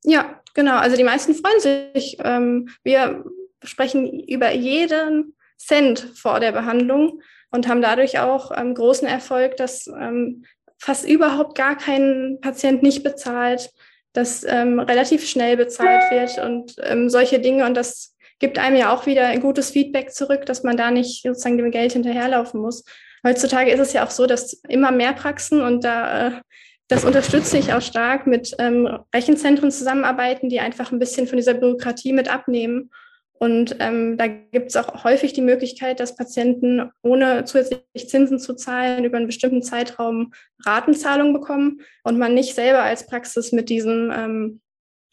Ja, 0.05 0.41
genau. 0.55 0.77
Also 0.77 0.97
die 0.97 1.05
meisten 1.05 1.35
freuen 1.35 1.61
sich. 1.61 2.17
Ähm, 2.23 2.69
wir 2.83 3.25
sprechen 3.63 4.21
über 4.25 4.53
jeden 4.53 5.37
Cent 5.57 6.01
vor 6.17 6.41
der 6.41 6.51
Behandlung 6.51 7.23
und 7.53 7.69
haben 7.69 7.81
dadurch 7.81 8.19
auch 8.19 8.51
ähm, 8.57 8.75
großen 8.75 9.07
Erfolg, 9.07 9.57
dass 9.57 9.87
ähm, 9.87 10.45
fast 10.79 11.09
überhaupt 11.09 11.57
gar 11.57 11.77
kein 11.77 12.39
Patient 12.41 12.83
nicht 12.83 13.05
bezahlt, 13.05 13.71
dass 14.13 14.43
ähm, 14.43 14.81
relativ 14.81 15.29
schnell 15.29 15.57
bezahlt 15.57 16.11
wird 16.11 16.45
und 16.45 16.75
ähm, 16.83 17.09
solche 17.09 17.39
Dinge. 17.39 17.65
Und 17.67 17.75
das 17.75 18.17
gibt 18.41 18.59
einem 18.59 18.77
ja 18.77 18.93
auch 18.93 19.07
wieder 19.07 19.29
ein 19.29 19.41
gutes 19.41 19.71
Feedback 19.71 20.13
zurück, 20.13 20.45
dass 20.47 20.65
man 20.65 20.77
da 20.77 20.91
nicht 20.91 21.23
sozusagen 21.23 21.57
dem 21.57 21.71
Geld 21.71 21.93
hinterherlaufen 21.93 22.61
muss. 22.61 22.85
Heutzutage 23.25 23.71
ist 23.71 23.81
es 23.81 23.93
ja 23.93 24.05
auch 24.05 24.11
so, 24.11 24.27
dass 24.27 24.53
immer 24.69 24.91
mehr 24.91 25.13
Praxen 25.13 25.61
und 25.61 25.85
da 25.85 26.29
äh, 26.29 26.41
das 26.89 27.05
unterstütze 27.05 27.57
ich 27.57 27.73
auch 27.73 27.81
stark 27.81 28.27
mit 28.27 28.55
ähm, 28.59 28.87
Rechenzentren 29.15 29.71
zusammenarbeiten, 29.71 30.51
die 30.51 30.61
einfach 30.61 30.93
ein 30.93 30.99
bisschen 30.99 31.27
von 31.27 31.39
dieser 31.39 31.55
Bürokratie 31.55 32.13
mit 32.13 32.29
abnehmen. 32.29 32.91
Und 33.33 33.77
ähm, 33.81 34.19
da 34.19 34.27
gibt 34.29 34.69
es 34.69 34.77
auch 34.77 35.03
häufig 35.03 35.33
die 35.33 35.41
Möglichkeit, 35.41 36.01
dass 36.01 36.17
Patienten 36.17 36.91
ohne 37.03 37.45
zusätzlich 37.45 38.09
Zinsen 38.09 38.39
zu 38.39 38.55
zahlen 38.55 39.05
über 39.05 39.17
einen 39.17 39.27
bestimmten 39.27 39.63
Zeitraum 39.63 40.33
Ratenzahlung 40.65 41.33
bekommen 41.33 41.81
und 42.05 42.19
man 42.19 42.35
nicht 42.35 42.55
selber 42.55 42.83
als 42.83 43.07
Praxis 43.07 43.53
mit 43.53 43.71
diesem, 43.71 44.13
ähm, 44.15 44.61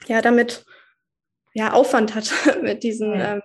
ja, 0.08 0.22
damit 0.22 0.66
ja, 1.54 1.72
Aufwand 1.72 2.14
hat, 2.14 2.32
mit 2.62 2.84
diesen 2.84 3.14
ähm, 3.16 3.42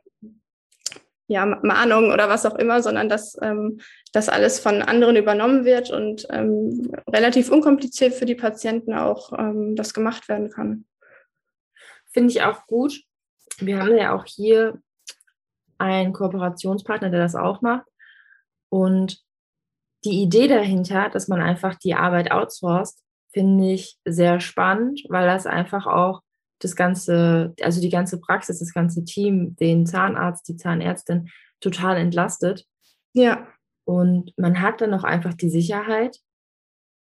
ja, 1.26 1.46
Mahnungen 1.46 2.12
oder 2.12 2.28
was 2.28 2.44
auch 2.44 2.56
immer, 2.56 2.82
sondern 2.82 3.08
dass 3.08 3.36
ähm, 3.40 3.80
das 4.12 4.28
alles 4.28 4.60
von 4.60 4.82
anderen 4.82 5.16
übernommen 5.16 5.64
wird 5.64 5.90
und 5.90 6.26
ähm, 6.30 6.92
relativ 7.08 7.50
unkompliziert 7.50 8.14
für 8.14 8.26
die 8.26 8.34
Patienten 8.34 8.92
auch 8.94 9.32
ähm, 9.38 9.74
das 9.74 9.94
gemacht 9.94 10.28
werden 10.28 10.50
kann. 10.50 10.84
Finde 12.12 12.30
ich 12.30 12.42
auch 12.42 12.66
gut. 12.66 13.00
Wir 13.58 13.80
haben 13.80 13.96
ja 13.96 14.14
auch 14.14 14.24
hier 14.26 14.78
einen 15.78 16.12
Kooperationspartner, 16.12 17.10
der 17.10 17.20
das 17.20 17.34
auch 17.34 17.62
macht. 17.62 17.86
Und 18.68 19.22
die 20.04 20.22
Idee 20.22 20.48
dahinter, 20.48 21.08
dass 21.08 21.28
man 21.28 21.40
einfach 21.40 21.74
die 21.76 21.94
Arbeit 21.94 22.30
outsourced, 22.30 22.98
finde 23.32 23.72
ich 23.72 23.98
sehr 24.04 24.40
spannend, 24.40 25.02
weil 25.08 25.26
das 25.26 25.46
einfach 25.46 25.86
auch 25.86 26.20
das 26.60 26.76
ganze, 26.76 27.54
also 27.60 27.80
die 27.80 27.90
ganze 27.90 28.20
Praxis, 28.20 28.60
das 28.60 28.72
ganze 28.72 29.04
Team, 29.04 29.56
den 29.56 29.86
Zahnarzt, 29.86 30.48
die 30.48 30.56
Zahnärztin 30.56 31.28
total 31.60 31.96
entlastet. 31.96 32.66
Ja. 33.12 33.46
Und 33.84 34.32
man 34.38 34.60
hat 34.60 34.80
dann 34.80 34.94
auch 34.94 35.04
einfach 35.04 35.34
die 35.34 35.50
Sicherheit, 35.50 36.18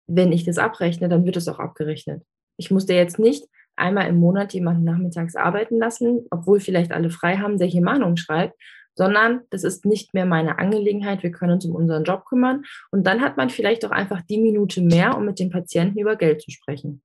wenn 0.06 0.32
ich 0.32 0.44
das 0.44 0.58
abrechne, 0.58 1.08
dann 1.08 1.24
wird 1.24 1.36
es 1.36 1.48
auch 1.48 1.58
abgerechnet. 1.58 2.22
Ich 2.56 2.70
musste 2.70 2.94
jetzt 2.94 3.18
nicht 3.18 3.46
einmal 3.76 4.06
im 4.08 4.16
Monat 4.16 4.52
jemanden 4.52 4.84
nachmittags 4.84 5.34
arbeiten 5.34 5.78
lassen, 5.78 6.26
obwohl 6.30 6.60
vielleicht 6.60 6.92
alle 6.92 7.10
frei 7.10 7.38
haben, 7.38 7.58
der 7.58 7.66
hier 7.66 7.82
Mahnungen 7.82 8.16
schreibt, 8.16 8.54
sondern 8.94 9.40
das 9.50 9.64
ist 9.64 9.84
nicht 9.84 10.14
mehr 10.14 10.26
meine 10.26 10.58
Angelegenheit. 10.58 11.22
Wir 11.22 11.32
können 11.32 11.54
uns 11.54 11.64
um 11.64 11.74
unseren 11.74 12.04
Job 12.04 12.24
kümmern. 12.26 12.64
Und 12.90 13.06
dann 13.06 13.20
hat 13.20 13.36
man 13.36 13.50
vielleicht 13.50 13.84
auch 13.84 13.90
einfach 13.90 14.22
die 14.22 14.38
Minute 14.38 14.82
mehr, 14.82 15.16
um 15.16 15.24
mit 15.24 15.40
dem 15.40 15.50
Patienten 15.50 15.98
über 15.98 16.16
Geld 16.16 16.42
zu 16.42 16.50
sprechen. 16.50 17.02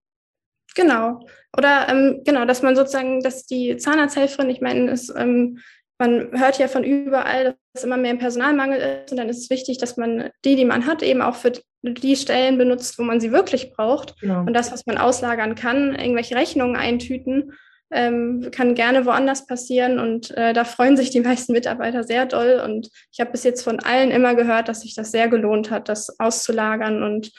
Genau. 0.75 1.19
Oder 1.57 1.88
ähm, 1.89 2.21
genau, 2.25 2.45
dass 2.45 2.61
man 2.61 2.75
sozusagen, 2.75 3.21
dass 3.21 3.45
die 3.45 3.77
Zahnarzthelferin, 3.77 4.49
ich 4.49 4.61
meine, 4.61 4.91
es, 4.91 5.13
ähm, 5.15 5.59
man 5.97 6.29
hört 6.31 6.59
ja 6.59 6.67
von 6.67 6.83
überall, 6.83 7.43
dass 7.43 7.55
es 7.73 7.83
immer 7.83 7.97
mehr 7.97 8.15
Personalmangel 8.15 9.03
ist 9.03 9.11
und 9.11 9.17
dann 9.17 9.29
ist 9.29 9.43
es 9.43 9.49
wichtig, 9.49 9.77
dass 9.79 9.97
man 9.97 10.29
die, 10.45 10.55
die 10.55 10.65
man 10.65 10.85
hat, 10.85 11.03
eben 11.03 11.21
auch 11.21 11.35
für 11.35 11.51
die 11.81 12.15
Stellen 12.15 12.57
benutzt, 12.57 12.97
wo 12.99 13.03
man 13.03 13.19
sie 13.19 13.31
wirklich 13.31 13.71
braucht. 13.71 14.19
Genau. 14.21 14.41
Und 14.41 14.53
das, 14.53 14.71
was 14.71 14.85
man 14.85 14.97
auslagern 14.97 15.55
kann, 15.55 15.95
irgendwelche 15.95 16.35
Rechnungen 16.35 16.75
eintüten, 16.75 17.53
ähm, 17.91 18.49
kann 18.51 18.75
gerne 18.75 19.05
woanders 19.05 19.47
passieren 19.47 19.97
und 19.97 20.29
äh, 20.38 20.53
da 20.53 20.63
freuen 20.63 20.95
sich 20.95 21.09
die 21.09 21.21
meisten 21.21 21.53
Mitarbeiter 21.53 22.03
sehr 22.03 22.25
doll. 22.25 22.61
Und 22.63 22.89
ich 23.11 23.19
habe 23.19 23.31
bis 23.31 23.43
jetzt 23.43 23.63
von 23.63 23.79
allen 23.79 24.11
immer 24.11 24.35
gehört, 24.35 24.67
dass 24.67 24.81
sich 24.81 24.93
das 24.93 25.11
sehr 25.11 25.27
gelohnt 25.27 25.71
hat, 25.71 25.89
das 25.89 26.19
auszulagern 26.19 27.01
und 27.01 27.31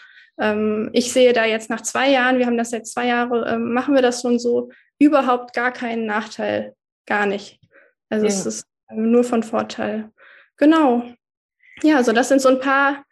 ich 0.92 1.12
sehe 1.12 1.32
da 1.34 1.44
jetzt 1.44 1.68
nach 1.68 1.82
zwei 1.82 2.10
Jahren, 2.10 2.38
wir 2.38 2.46
haben 2.46 2.56
das 2.56 2.70
jetzt 2.70 2.94
zwei 2.94 3.06
Jahre, 3.06 3.46
ähm, 3.46 3.72
machen 3.74 3.94
wir 3.94 4.00
das 4.00 4.22
schon 4.22 4.38
so, 4.38 4.70
überhaupt 4.98 5.52
gar 5.52 5.72
keinen 5.72 6.06
Nachteil. 6.06 6.74
Gar 7.06 7.26
nicht. 7.26 7.60
Also 8.08 8.26
ja. 8.26 8.32
es 8.32 8.46
ist 8.46 8.66
nur 8.90 9.24
von 9.24 9.42
Vorteil. 9.42 10.10
Genau. 10.56 11.04
Ja, 11.82 11.96
also 11.96 12.12
das 12.12 12.28
sind 12.28 12.40
so 12.40 12.48
ein 12.48 12.60
paar 12.60 13.04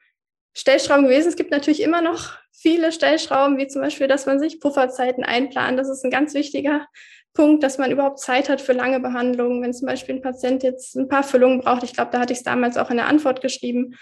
Stellschrauben 0.54 1.04
gewesen. 1.04 1.28
Es 1.28 1.36
gibt 1.36 1.50
natürlich 1.50 1.82
immer 1.82 2.00
noch 2.00 2.38
viele 2.52 2.92
Stellschrauben, 2.92 3.58
wie 3.58 3.68
zum 3.68 3.82
Beispiel, 3.82 4.08
dass 4.08 4.26
man 4.26 4.38
sich 4.38 4.60
Pufferzeiten 4.60 5.24
einplant. 5.24 5.78
Das 5.78 5.88
ist 5.88 6.04
ein 6.04 6.10
ganz 6.10 6.34
wichtiger 6.34 6.86
Punkt, 7.34 7.62
dass 7.62 7.78
man 7.78 7.90
überhaupt 7.90 8.18
Zeit 8.18 8.48
hat 8.48 8.60
für 8.60 8.72
lange 8.72 9.00
Behandlungen. 9.00 9.62
Wenn 9.62 9.72
zum 9.72 9.86
Beispiel 9.86 10.16
ein 10.16 10.22
Patient 10.22 10.62
jetzt 10.62 10.96
ein 10.96 11.08
paar 11.08 11.22
Füllungen 11.22 11.60
braucht, 11.60 11.84
ich 11.84 11.92
glaube, 11.92 12.10
da 12.10 12.20
hatte 12.20 12.32
ich 12.32 12.40
es 12.40 12.44
damals 12.44 12.76
auch 12.76 12.90
in 12.90 12.96
der 12.96 13.06
Antwort 13.06 13.40
geschrieben, 13.40 13.96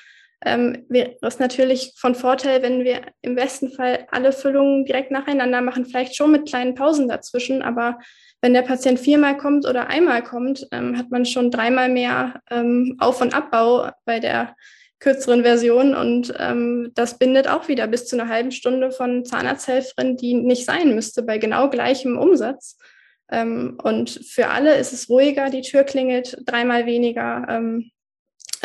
ähm, 0.45 0.85
wäre 0.89 1.17
es 1.23 1.39
natürlich 1.39 1.95
von 1.97 2.15
Vorteil, 2.15 2.63
wenn 2.63 2.85
wir 2.85 3.03
im 3.23 3.35
besten 3.35 3.71
Fall 3.71 4.07
alle 4.11 4.33
Füllungen 4.33 4.85
direkt 4.85 5.11
nacheinander 5.11 5.63
machen, 5.63 5.87
vielleicht 5.87 6.15
schon 6.15 6.31
mit 6.31 6.49
kleinen 6.49 6.75
Pausen 6.75 7.09
dazwischen, 7.09 7.63
aber 7.63 7.99
wenn 8.43 8.53
der 8.53 8.63
Patient 8.63 9.01
viermal 9.01 9.37
kommt 9.37 9.67
oder 9.67 9.89
einmal 9.89 10.23
kommt, 10.23 10.67
ähm, 10.73 10.99
hat 10.99 11.11
man 11.11 11.25
schon 11.25 11.51
dreimal 11.51 11.89
mehr 11.89 12.41
ähm, 12.51 12.97
Auf- 12.99 13.23
und 13.23 13.35
Abbau 13.35 13.91
bei 14.05 14.21
der 14.21 14.55
kürzeren 14.99 15.43
Version 15.43 15.95
und 15.95 16.35
ähm, 16.39 16.91
das 16.95 17.19
bindet 17.19 17.49
auch 17.49 17.69
wieder 17.69 17.87
bis 17.87 18.07
zu 18.07 18.19
einer 18.19 18.31
halben 18.31 18.51
Stunde 18.51 18.91
von 18.91 19.25
Zahnarzthelferin, 19.25 20.17
die 20.17 20.35
nicht 20.35 20.65
sein 20.65 20.95
müsste 20.95 21.23
bei 21.23 21.39
genau 21.39 21.69
gleichem 21.69 22.17
Umsatz. 22.17 22.79
Ähm, 23.31 23.79
und 23.83 24.11
für 24.11 24.49
alle 24.49 24.77
ist 24.77 24.93
es 24.93 25.09
ruhiger, 25.09 25.51
die 25.51 25.63
Tür 25.63 25.85
klingelt 25.85 26.39
dreimal 26.47 26.87
weniger. 26.87 27.47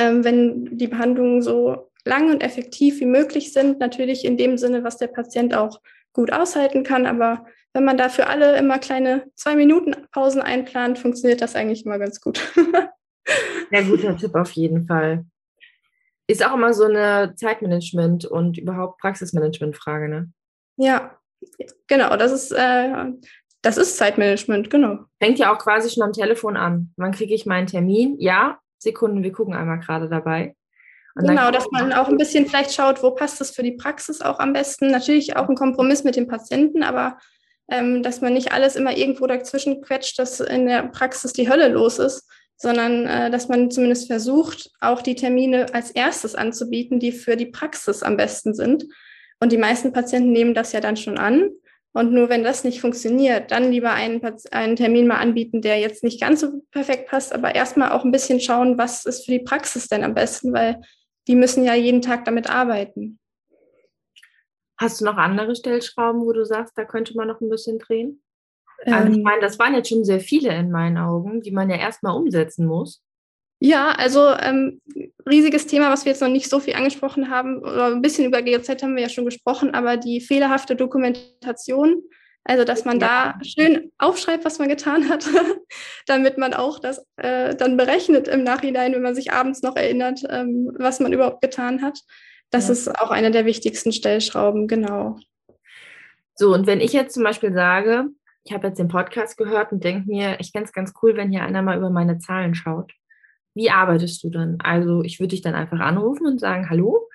Ähm, 0.01 0.23
wenn 0.23 0.77
die 0.77 0.87
Behandlungen 0.87 1.43
so 1.43 1.91
lang 2.05 2.31
und 2.31 2.41
effektiv 2.41 2.99
wie 2.99 3.05
möglich 3.05 3.53
sind, 3.53 3.79
natürlich 3.79 4.25
in 4.25 4.35
dem 4.35 4.57
Sinne, 4.57 4.83
was 4.83 4.97
der 4.97 5.07
Patient 5.07 5.53
auch 5.53 5.79
gut 6.11 6.33
aushalten 6.33 6.83
kann. 6.83 7.05
Aber 7.05 7.45
wenn 7.73 7.85
man 7.85 7.97
da 7.97 8.09
für 8.09 8.25
alle 8.25 8.57
immer 8.57 8.79
kleine 8.79 9.25
zwei 9.35 9.55
Minuten 9.55 9.95
Pausen 10.11 10.41
einplant, 10.41 10.97
funktioniert 10.97 11.41
das 11.41 11.55
eigentlich 11.55 11.85
immer 11.85 11.99
ganz 11.99 12.19
gut. 12.19 12.41
Sehr 13.69 13.83
guter 13.83 14.17
Tipp 14.17 14.33
auf 14.33 14.51
jeden 14.53 14.87
Fall. 14.87 15.25
Ist 16.27 16.43
auch 16.43 16.55
immer 16.55 16.73
so 16.73 16.85
eine 16.85 17.35
Zeitmanagement 17.35 18.25
und 18.25 18.57
überhaupt 18.57 18.99
Praxismanagement-Frage, 18.99 20.09
ne? 20.09 20.31
Ja, 20.77 21.15
genau. 21.87 22.15
Das 22.17 22.31
ist, 22.31 22.51
äh, 22.51 23.05
das 23.61 23.77
ist 23.77 23.97
Zeitmanagement, 23.97 24.71
genau. 24.71 25.05
Fängt 25.21 25.37
ja 25.37 25.53
auch 25.53 25.59
quasi 25.59 25.91
schon 25.91 26.03
am 26.03 26.13
Telefon 26.13 26.57
an. 26.57 26.91
Wann 26.97 27.11
kriege 27.11 27.35
ich 27.35 27.45
meinen 27.45 27.67
Termin? 27.67 28.15
Ja, 28.19 28.59
Sekunden, 28.81 29.23
wir 29.23 29.31
gucken 29.31 29.53
einmal 29.53 29.79
gerade 29.79 30.09
dabei. 30.09 30.55
Und 31.15 31.27
genau, 31.27 31.51
dass 31.51 31.69
man 31.71 31.91
auch 31.93 32.07
ein 32.07 32.17
bisschen 32.17 32.47
vielleicht 32.47 32.73
schaut, 32.73 33.03
wo 33.03 33.11
passt 33.11 33.41
das 33.41 33.51
für 33.51 33.63
die 33.63 33.73
Praxis 33.73 34.21
auch 34.21 34.39
am 34.39 34.53
besten. 34.53 34.87
Natürlich 34.87 35.35
auch 35.35 35.49
ein 35.49 35.55
Kompromiss 35.55 36.03
mit 36.03 36.15
dem 36.15 36.27
Patienten, 36.27 36.83
aber 36.83 37.17
ähm, 37.69 38.01
dass 38.01 38.21
man 38.21 38.33
nicht 38.33 38.53
alles 38.53 38.75
immer 38.75 38.95
irgendwo 38.95 39.27
dazwischen 39.27 39.81
quetscht, 39.81 40.17
dass 40.19 40.39
in 40.39 40.67
der 40.67 40.83
Praxis 40.83 41.33
die 41.33 41.49
Hölle 41.49 41.67
los 41.67 41.99
ist, 41.99 42.27
sondern 42.55 43.07
äh, 43.07 43.29
dass 43.29 43.49
man 43.49 43.71
zumindest 43.71 44.07
versucht, 44.07 44.71
auch 44.79 45.01
die 45.01 45.15
Termine 45.15 45.73
als 45.73 45.91
erstes 45.91 46.35
anzubieten, 46.35 46.99
die 46.99 47.11
für 47.11 47.35
die 47.35 47.47
Praxis 47.47 48.03
am 48.03 48.17
besten 48.17 48.53
sind. 48.53 48.85
Und 49.39 49.51
die 49.51 49.57
meisten 49.57 49.91
Patienten 49.91 50.31
nehmen 50.31 50.53
das 50.53 50.71
ja 50.71 50.79
dann 50.79 50.97
schon 50.97 51.17
an 51.17 51.49
und 51.93 52.13
nur 52.13 52.29
wenn 52.29 52.43
das 52.43 52.63
nicht 52.63 52.79
funktioniert, 52.79 53.51
dann 53.51 53.71
lieber 53.71 53.91
einen, 53.91 54.21
einen 54.51 54.75
Termin 54.75 55.07
mal 55.07 55.17
anbieten, 55.17 55.61
der 55.61 55.79
jetzt 55.79 56.03
nicht 56.03 56.21
ganz 56.21 56.39
so 56.39 56.63
perfekt 56.71 57.09
passt, 57.09 57.33
aber 57.33 57.53
erstmal 57.53 57.91
auch 57.91 58.05
ein 58.05 58.11
bisschen 58.11 58.39
schauen, 58.39 58.77
was 58.77 59.05
ist 59.05 59.25
für 59.25 59.31
die 59.31 59.43
Praxis 59.43 59.87
denn 59.87 60.03
am 60.03 60.13
besten, 60.13 60.53
weil 60.53 60.81
die 61.27 61.35
müssen 61.35 61.63
ja 61.63 61.75
jeden 61.75 62.01
Tag 62.01 62.25
damit 62.25 62.49
arbeiten. 62.49 63.19
Hast 64.77 65.01
du 65.01 65.05
noch 65.05 65.17
andere 65.17 65.55
Stellschrauben, 65.55 66.21
wo 66.21 66.31
du 66.31 66.45
sagst, 66.45 66.77
da 66.77 66.85
könnte 66.85 67.15
man 67.15 67.27
noch 67.27 67.41
ein 67.41 67.49
bisschen 67.49 67.77
drehen? 67.77 68.23
Also 68.85 69.11
ich 69.11 69.17
ähm. 69.17 69.23
meine, 69.23 69.41
das 69.41 69.59
waren 69.59 69.75
jetzt 69.75 69.89
schon 69.89 70.05
sehr 70.05 70.19
viele 70.19 70.55
in 70.55 70.71
meinen 70.71 70.97
Augen, 70.97 71.41
die 71.41 71.51
man 71.51 71.69
ja 71.69 71.75
erstmal 71.75 72.15
umsetzen 72.15 72.65
muss. 72.65 73.03
Ja, 73.63 73.91
also 73.91 74.33
ähm, 74.41 74.81
riesiges 75.29 75.67
Thema, 75.67 75.91
was 75.91 76.03
wir 76.03 76.11
jetzt 76.11 76.21
noch 76.21 76.29
nicht 76.29 76.49
so 76.49 76.59
viel 76.59 76.73
angesprochen 76.73 77.29
haben, 77.29 77.59
oder 77.59 77.91
ein 77.91 78.01
bisschen 78.01 78.25
über 78.25 78.41
GOZ 78.41 78.69
haben 78.81 78.95
wir 78.95 79.03
ja 79.03 79.09
schon 79.09 79.25
gesprochen, 79.25 79.75
aber 79.75 79.97
die 79.97 80.19
fehlerhafte 80.19 80.75
Dokumentation, 80.75 82.01
also 82.43 82.63
dass 82.63 82.85
man 82.85 82.99
ja. 82.99 83.35
da 83.37 83.45
schön 83.45 83.91
aufschreibt, 83.99 84.45
was 84.45 84.57
man 84.57 84.67
getan 84.67 85.09
hat, 85.09 85.29
damit 86.07 86.39
man 86.39 86.55
auch 86.55 86.79
das 86.79 87.05
äh, 87.17 87.55
dann 87.55 87.77
berechnet 87.77 88.27
im 88.27 88.43
Nachhinein, 88.43 88.93
wenn 88.93 89.03
man 89.03 89.13
sich 89.13 89.31
abends 89.31 89.61
noch 89.61 89.75
erinnert, 89.75 90.23
ähm, 90.27 90.71
was 90.79 90.99
man 90.99 91.13
überhaupt 91.13 91.41
getan 91.43 91.83
hat. 91.83 91.99
Das 92.49 92.65
ja. 92.65 92.73
ist 92.73 92.99
auch 92.99 93.11
eine 93.11 93.29
der 93.29 93.45
wichtigsten 93.45 93.91
Stellschrauben, 93.91 94.67
genau. 94.67 95.19
So, 96.33 96.51
und 96.51 96.65
wenn 96.65 96.81
ich 96.81 96.93
jetzt 96.93 97.13
zum 97.13 97.21
Beispiel 97.21 97.53
sage, 97.53 98.05
ich 98.43 98.53
habe 98.53 98.69
jetzt 98.69 98.79
den 98.79 98.87
Podcast 98.87 99.37
gehört 99.37 99.71
und 99.71 99.83
denke 99.83 100.09
mir, 100.09 100.39
ich 100.39 100.49
fände 100.49 100.65
es 100.65 100.73
ganz 100.73 100.93
cool, 101.03 101.15
wenn 101.15 101.29
hier 101.29 101.43
einer 101.43 101.61
mal 101.61 101.77
über 101.77 101.91
meine 101.91 102.17
Zahlen 102.17 102.55
schaut 102.55 102.91
wie 103.53 103.69
arbeitest 103.69 104.23
du 104.23 104.29
dann? 104.29 104.57
Also 104.61 105.03
ich 105.03 105.19
würde 105.19 105.29
dich 105.29 105.41
dann 105.41 105.55
einfach 105.55 105.79
anrufen 105.79 106.25
und 106.25 106.39
sagen, 106.39 106.69
hallo, 106.69 107.07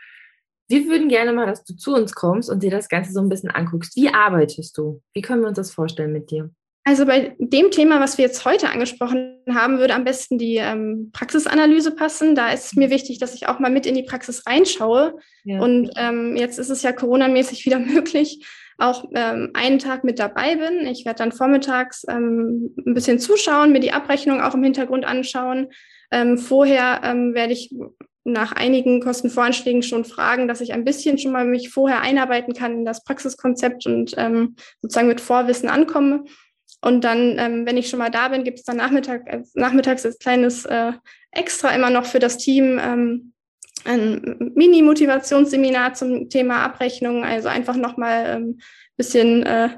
wir 0.69 0.87
würden 0.87 1.09
gerne 1.09 1.33
mal, 1.33 1.47
dass 1.47 1.65
du 1.65 1.75
zu 1.77 1.95
uns 1.95 2.15
kommst 2.15 2.51
und 2.51 2.63
dir 2.63 2.71
das 2.71 2.89
Ganze 2.89 3.13
so 3.13 3.21
ein 3.21 3.29
bisschen 3.29 3.51
anguckst. 3.51 3.97
Wie 3.97 4.09
arbeitest 4.09 4.77
du? 4.77 5.01
Wie 5.15 5.23
können 5.23 5.43
wir 5.43 5.49
uns 5.49 5.57
das 5.57 5.73
vorstellen 5.73 6.13
mit 6.13 6.31
dir? 6.31 6.51
Also 6.89 7.05
bei 7.05 7.35
dem 7.41 7.73
Thema, 7.73 7.99
was 7.99 8.17
wir 8.17 8.25
jetzt 8.25 8.45
heute 8.45 8.71
angesprochen 8.71 9.41
haben, 9.53 9.79
würde 9.79 9.95
am 9.95 10.05
besten 10.05 10.39
die 10.39 10.57
ähm, 10.57 11.11
Praxisanalyse 11.13 11.91
passen. 11.91 12.37
Da 12.37 12.51
ist 12.51 12.67
es 12.67 12.75
mir 12.75 12.91
wichtig, 12.91 13.19
dass 13.19 13.35
ich 13.35 13.49
auch 13.49 13.59
mal 13.59 13.73
mit 13.73 13.87
in 13.87 13.97
die 13.97 14.05
Praxis 14.05 14.47
reinschaue. 14.47 15.17
Ja. 15.43 15.61
Und 15.61 15.91
ähm, 15.97 16.37
jetzt 16.37 16.61
ist 16.61 16.71
es 16.71 16.83
ja 16.83 16.93
Corona-mäßig 16.93 17.67
wieder 17.67 17.79
möglich. 17.81 18.47
auch 18.79 19.05
ähm, 19.15 19.51
einen 19.55 19.81
Tag 19.81 20.05
mit 20.05 20.21
dabei 20.21 20.55
bin. 20.55 20.87
Ich 20.87 21.05
werde 21.05 21.19
dann 21.19 21.33
vormittags 21.33 22.05
ähm, 22.09 22.73
ein 22.87 22.95
bisschen 22.95 23.19
zuschauen, 23.19 23.73
mir 23.73 23.81
die 23.81 23.93
Abrechnung 23.93 24.41
auch 24.41 24.55
im 24.55 24.63
Hintergrund 24.63 25.05
anschauen. 25.05 25.69
Ähm, 26.11 26.39
vorher 26.39 27.01
ähm, 27.05 27.35
werde 27.35 27.53
ich 27.53 27.75
nach 28.25 28.53
einigen 28.53 29.01
Kostenvoranschlägen 29.01 29.83
schon 29.83 30.05
fragen, 30.05 30.49
dass 30.49 30.61
ich 30.61 30.73
ein 30.73 30.85
bisschen 30.85 31.17
schon 31.17 31.33
mal 31.33 31.45
mich 31.45 31.71
vorher 31.71 32.01
einarbeiten 32.01 32.55
kann 32.55 32.73
in 32.73 32.85
das 32.85 33.05
Praxiskonzept 33.05 33.87
und 33.87 34.15
ähm, 34.17 34.57
sozusagen 34.83 35.09
mit 35.09 35.21
Vorwissen 35.21 35.69
ankomme. 35.69 36.25
Und 36.83 37.05
dann, 37.05 37.37
ähm, 37.39 37.67
wenn 37.67 37.77
ich 37.77 37.89
schon 37.89 38.01
mal 38.01 38.11
da 38.11 38.29
bin, 38.29 38.45
gibt 38.45 38.59
es 38.59 38.65
dann 38.65 38.77
Nachmittag, 38.77 39.27
äh, 39.27 39.43
nachmittags 39.55 40.05
als 40.05 40.19
kleines 40.19 40.65
äh, 40.65 40.93
Extra 41.31 41.71
immer 41.71 41.91
noch 41.91 42.05
für 42.05 42.19
das 42.19 42.37
Team 42.37 42.81
ähm, 42.83 43.33
ein 43.85 44.53
Mini-Motivationsseminar 44.55 45.95
zum 45.95 46.29
Thema 46.29 46.65
Abrechnung, 46.65 47.25
also 47.25 47.49
einfach 47.49 47.77
nochmal 47.77 48.27
ein 48.27 48.43
ähm, 48.43 48.61
bisschen 48.97 49.45
äh, 49.45 49.69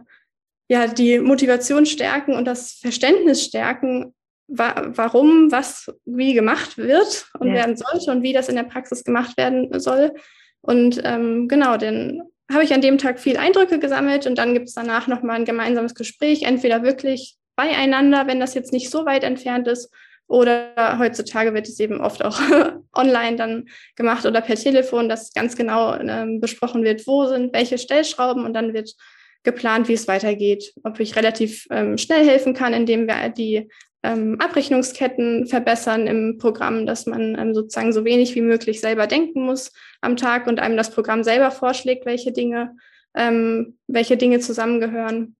ja, 0.71 0.87
die 0.87 1.19
Motivation 1.19 1.87
stärken 1.87 2.35
und 2.35 2.47
das 2.47 2.73
Verständnis 2.73 3.45
stärken, 3.45 4.15
wa 4.49 4.91
warum 4.95 5.53
was 5.53 5.93
wie 6.05 6.35
gemacht 6.35 6.77
wird 6.79 7.27
und 7.39 7.49
ja. 7.49 7.55
werden 7.55 7.77
sollte 7.77 8.11
und 8.11 8.23
wie 8.23 8.33
das 8.33 8.49
in 8.49 8.57
der 8.57 8.65
Praxis 8.65 9.05
gemacht 9.05 9.37
werden 9.37 9.79
soll. 9.79 10.13
Und 10.61 11.01
ähm, 11.05 11.49
genau, 11.49 11.77
dann 11.77 12.23
habe 12.51 12.65
ich 12.65 12.73
an 12.73 12.81
dem 12.81 12.99
Tag 12.99 13.21
viel 13.21 13.37
Eindrücke 13.37 13.79
gesammelt 13.79 14.27
und 14.27 14.37
dann 14.39 14.55
gibt 14.55 14.69
es 14.69 14.75
danach 14.75 15.07
nochmal 15.07 15.37
ein 15.37 15.45
gemeinsames 15.45 15.95
Gespräch, 15.95 16.43
entweder 16.43 16.83
wirklich 16.83 17.37
beieinander, 17.57 18.27
wenn 18.27 18.41
das 18.41 18.55
jetzt 18.55 18.73
nicht 18.73 18.91
so 18.91 19.05
weit 19.05 19.25
entfernt 19.25 19.69
ist, 19.69 19.91
oder 20.29 20.99
heutzutage 20.99 21.55
wird 21.55 21.69
es 21.69 21.81
eben 21.81 22.01
oft 22.01 22.23
auch 22.23 22.39
online 22.95 23.37
dann 23.37 23.69
gemacht 23.97 24.27
oder 24.27 24.43
per 24.43 24.57
Telefon, 24.57 25.09
dass 25.09 25.33
ganz 25.33 25.57
genau 25.57 25.95
ähm, 25.95 26.41
besprochen 26.41 26.85
wird, 26.85 27.07
wo 27.07 27.27
sind 27.27 27.55
welche 27.55 27.79
Stellschrauben 27.79 28.45
und 28.45 28.53
dann 28.53 28.75
wird 28.75 28.95
geplant, 29.43 29.89
wie 29.89 29.95
es 29.95 30.07
weitergeht. 30.07 30.75
Ob 30.85 31.01
ich 31.01 31.17
relativ 31.17 31.67
ähm, 31.71 31.97
schnell 31.97 32.27
helfen 32.27 32.53
kann, 32.53 32.75
indem 32.75 33.09
wir 33.09 33.31
die 33.31 33.71
ähm, 34.03 34.37
Abrechnungsketten 34.41 35.47
verbessern 35.47 36.07
im 36.07 36.39
Programm, 36.39 36.87
dass 36.87 37.07
man 37.07 37.37
ähm, 37.39 37.55
sozusagen 37.55 37.93
so 37.93 38.05
wenig 38.05 38.35
wie 38.35 38.41
möglich 38.41 38.81
selber 38.81 39.07
denken 39.07 39.45
muss 39.45 39.73
am 40.01 40.17
Tag 40.17 40.47
und 40.47 40.61
einem 40.61 40.77
das 40.77 40.91
Programm 40.91 41.25
selber 41.25 41.51
vorschlägt, 41.51 42.07
welche 42.07 42.33
Dinge, 42.33 42.77
ähm, 43.15 43.79
welche 43.87 44.17
Dinge 44.17 44.39
zusammengehören. 44.39 45.37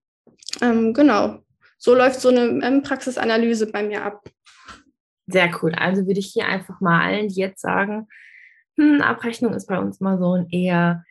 Ähm, 0.61 0.93
genau. 0.93 1.39
So 1.79 1.95
läuft 1.95 2.21
so 2.21 2.31
eine 2.31 2.81
Praxisanalyse 2.81 3.71
bei 3.71 3.85
mir 3.85 4.05
ab. 4.05 4.25
Sehr 5.29 5.51
cool. 5.63 5.75
Also 5.75 6.07
würde 6.07 6.19
ich 6.19 6.33
hier 6.33 6.47
einfach 6.47 6.81
mal 6.81 7.05
allen, 7.05 7.29
die 7.29 7.41
jetzt 7.41 7.61
sagen, 7.61 8.09
hm, 8.77 9.01
Abrechnung 9.01 9.55
ist 9.55 9.67
bei 9.67 9.79
uns 9.79 10.01
mal 10.01 10.19
so 10.19 10.33
ein 10.33 10.49
eher 10.51 11.05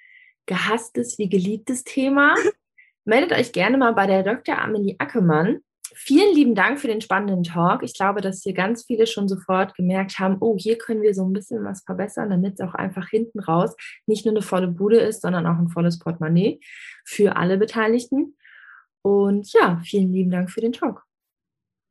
gehasstes 0.45 1.17
wie 1.17 1.29
geliebtes 1.29 1.83
Thema. 1.83 2.35
Meldet 3.05 3.31
euch 3.31 3.53
gerne 3.53 3.77
mal 3.77 3.93
bei 3.93 4.07
der 4.07 4.23
Dr. 4.23 4.57
Amelie 4.57 4.95
Ackermann. 4.97 5.59
Vielen 5.99 6.35
lieben 6.35 6.53
Dank 6.53 6.79
für 6.79 6.87
den 6.87 7.01
spannenden 7.01 7.43
Talk. 7.43 7.81
Ich 7.81 7.95
glaube, 7.95 8.21
dass 8.21 8.43
hier 8.43 8.53
ganz 8.53 8.85
viele 8.85 9.07
schon 9.07 9.27
sofort 9.27 9.73
gemerkt 9.73 10.19
haben, 10.19 10.37
oh, 10.41 10.55
hier 10.55 10.77
können 10.77 11.01
wir 11.01 11.15
so 11.15 11.25
ein 11.25 11.33
bisschen 11.33 11.63
was 11.65 11.81
verbessern, 11.83 12.29
damit 12.29 12.53
es 12.53 12.59
auch 12.61 12.75
einfach 12.75 13.09
hinten 13.09 13.39
raus 13.39 13.75
nicht 14.05 14.23
nur 14.23 14.33
eine 14.33 14.43
volle 14.43 14.67
Bude 14.67 14.99
ist, 14.99 15.23
sondern 15.23 15.47
auch 15.47 15.57
ein 15.57 15.69
volles 15.69 15.97
Portemonnaie 15.97 16.59
für 17.03 17.35
alle 17.35 17.57
Beteiligten. 17.57 18.37
Und 19.01 19.51
ja, 19.53 19.81
vielen 19.83 20.13
lieben 20.13 20.29
Dank 20.29 20.51
für 20.51 20.61
den 20.61 20.73
Talk. 20.73 21.03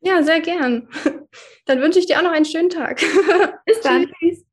Ja, 0.03 0.23
sehr 0.23 0.41
gern. 0.41 0.89
Dann 1.67 1.81
wünsche 1.81 1.99
ich 1.99 2.07
dir 2.07 2.19
auch 2.19 2.23
noch 2.23 2.33
einen 2.33 2.45
schönen 2.45 2.71
Tag. 2.71 3.01
Bis 3.65 3.81
dann. 3.81 4.07
Tschüss. 4.21 4.46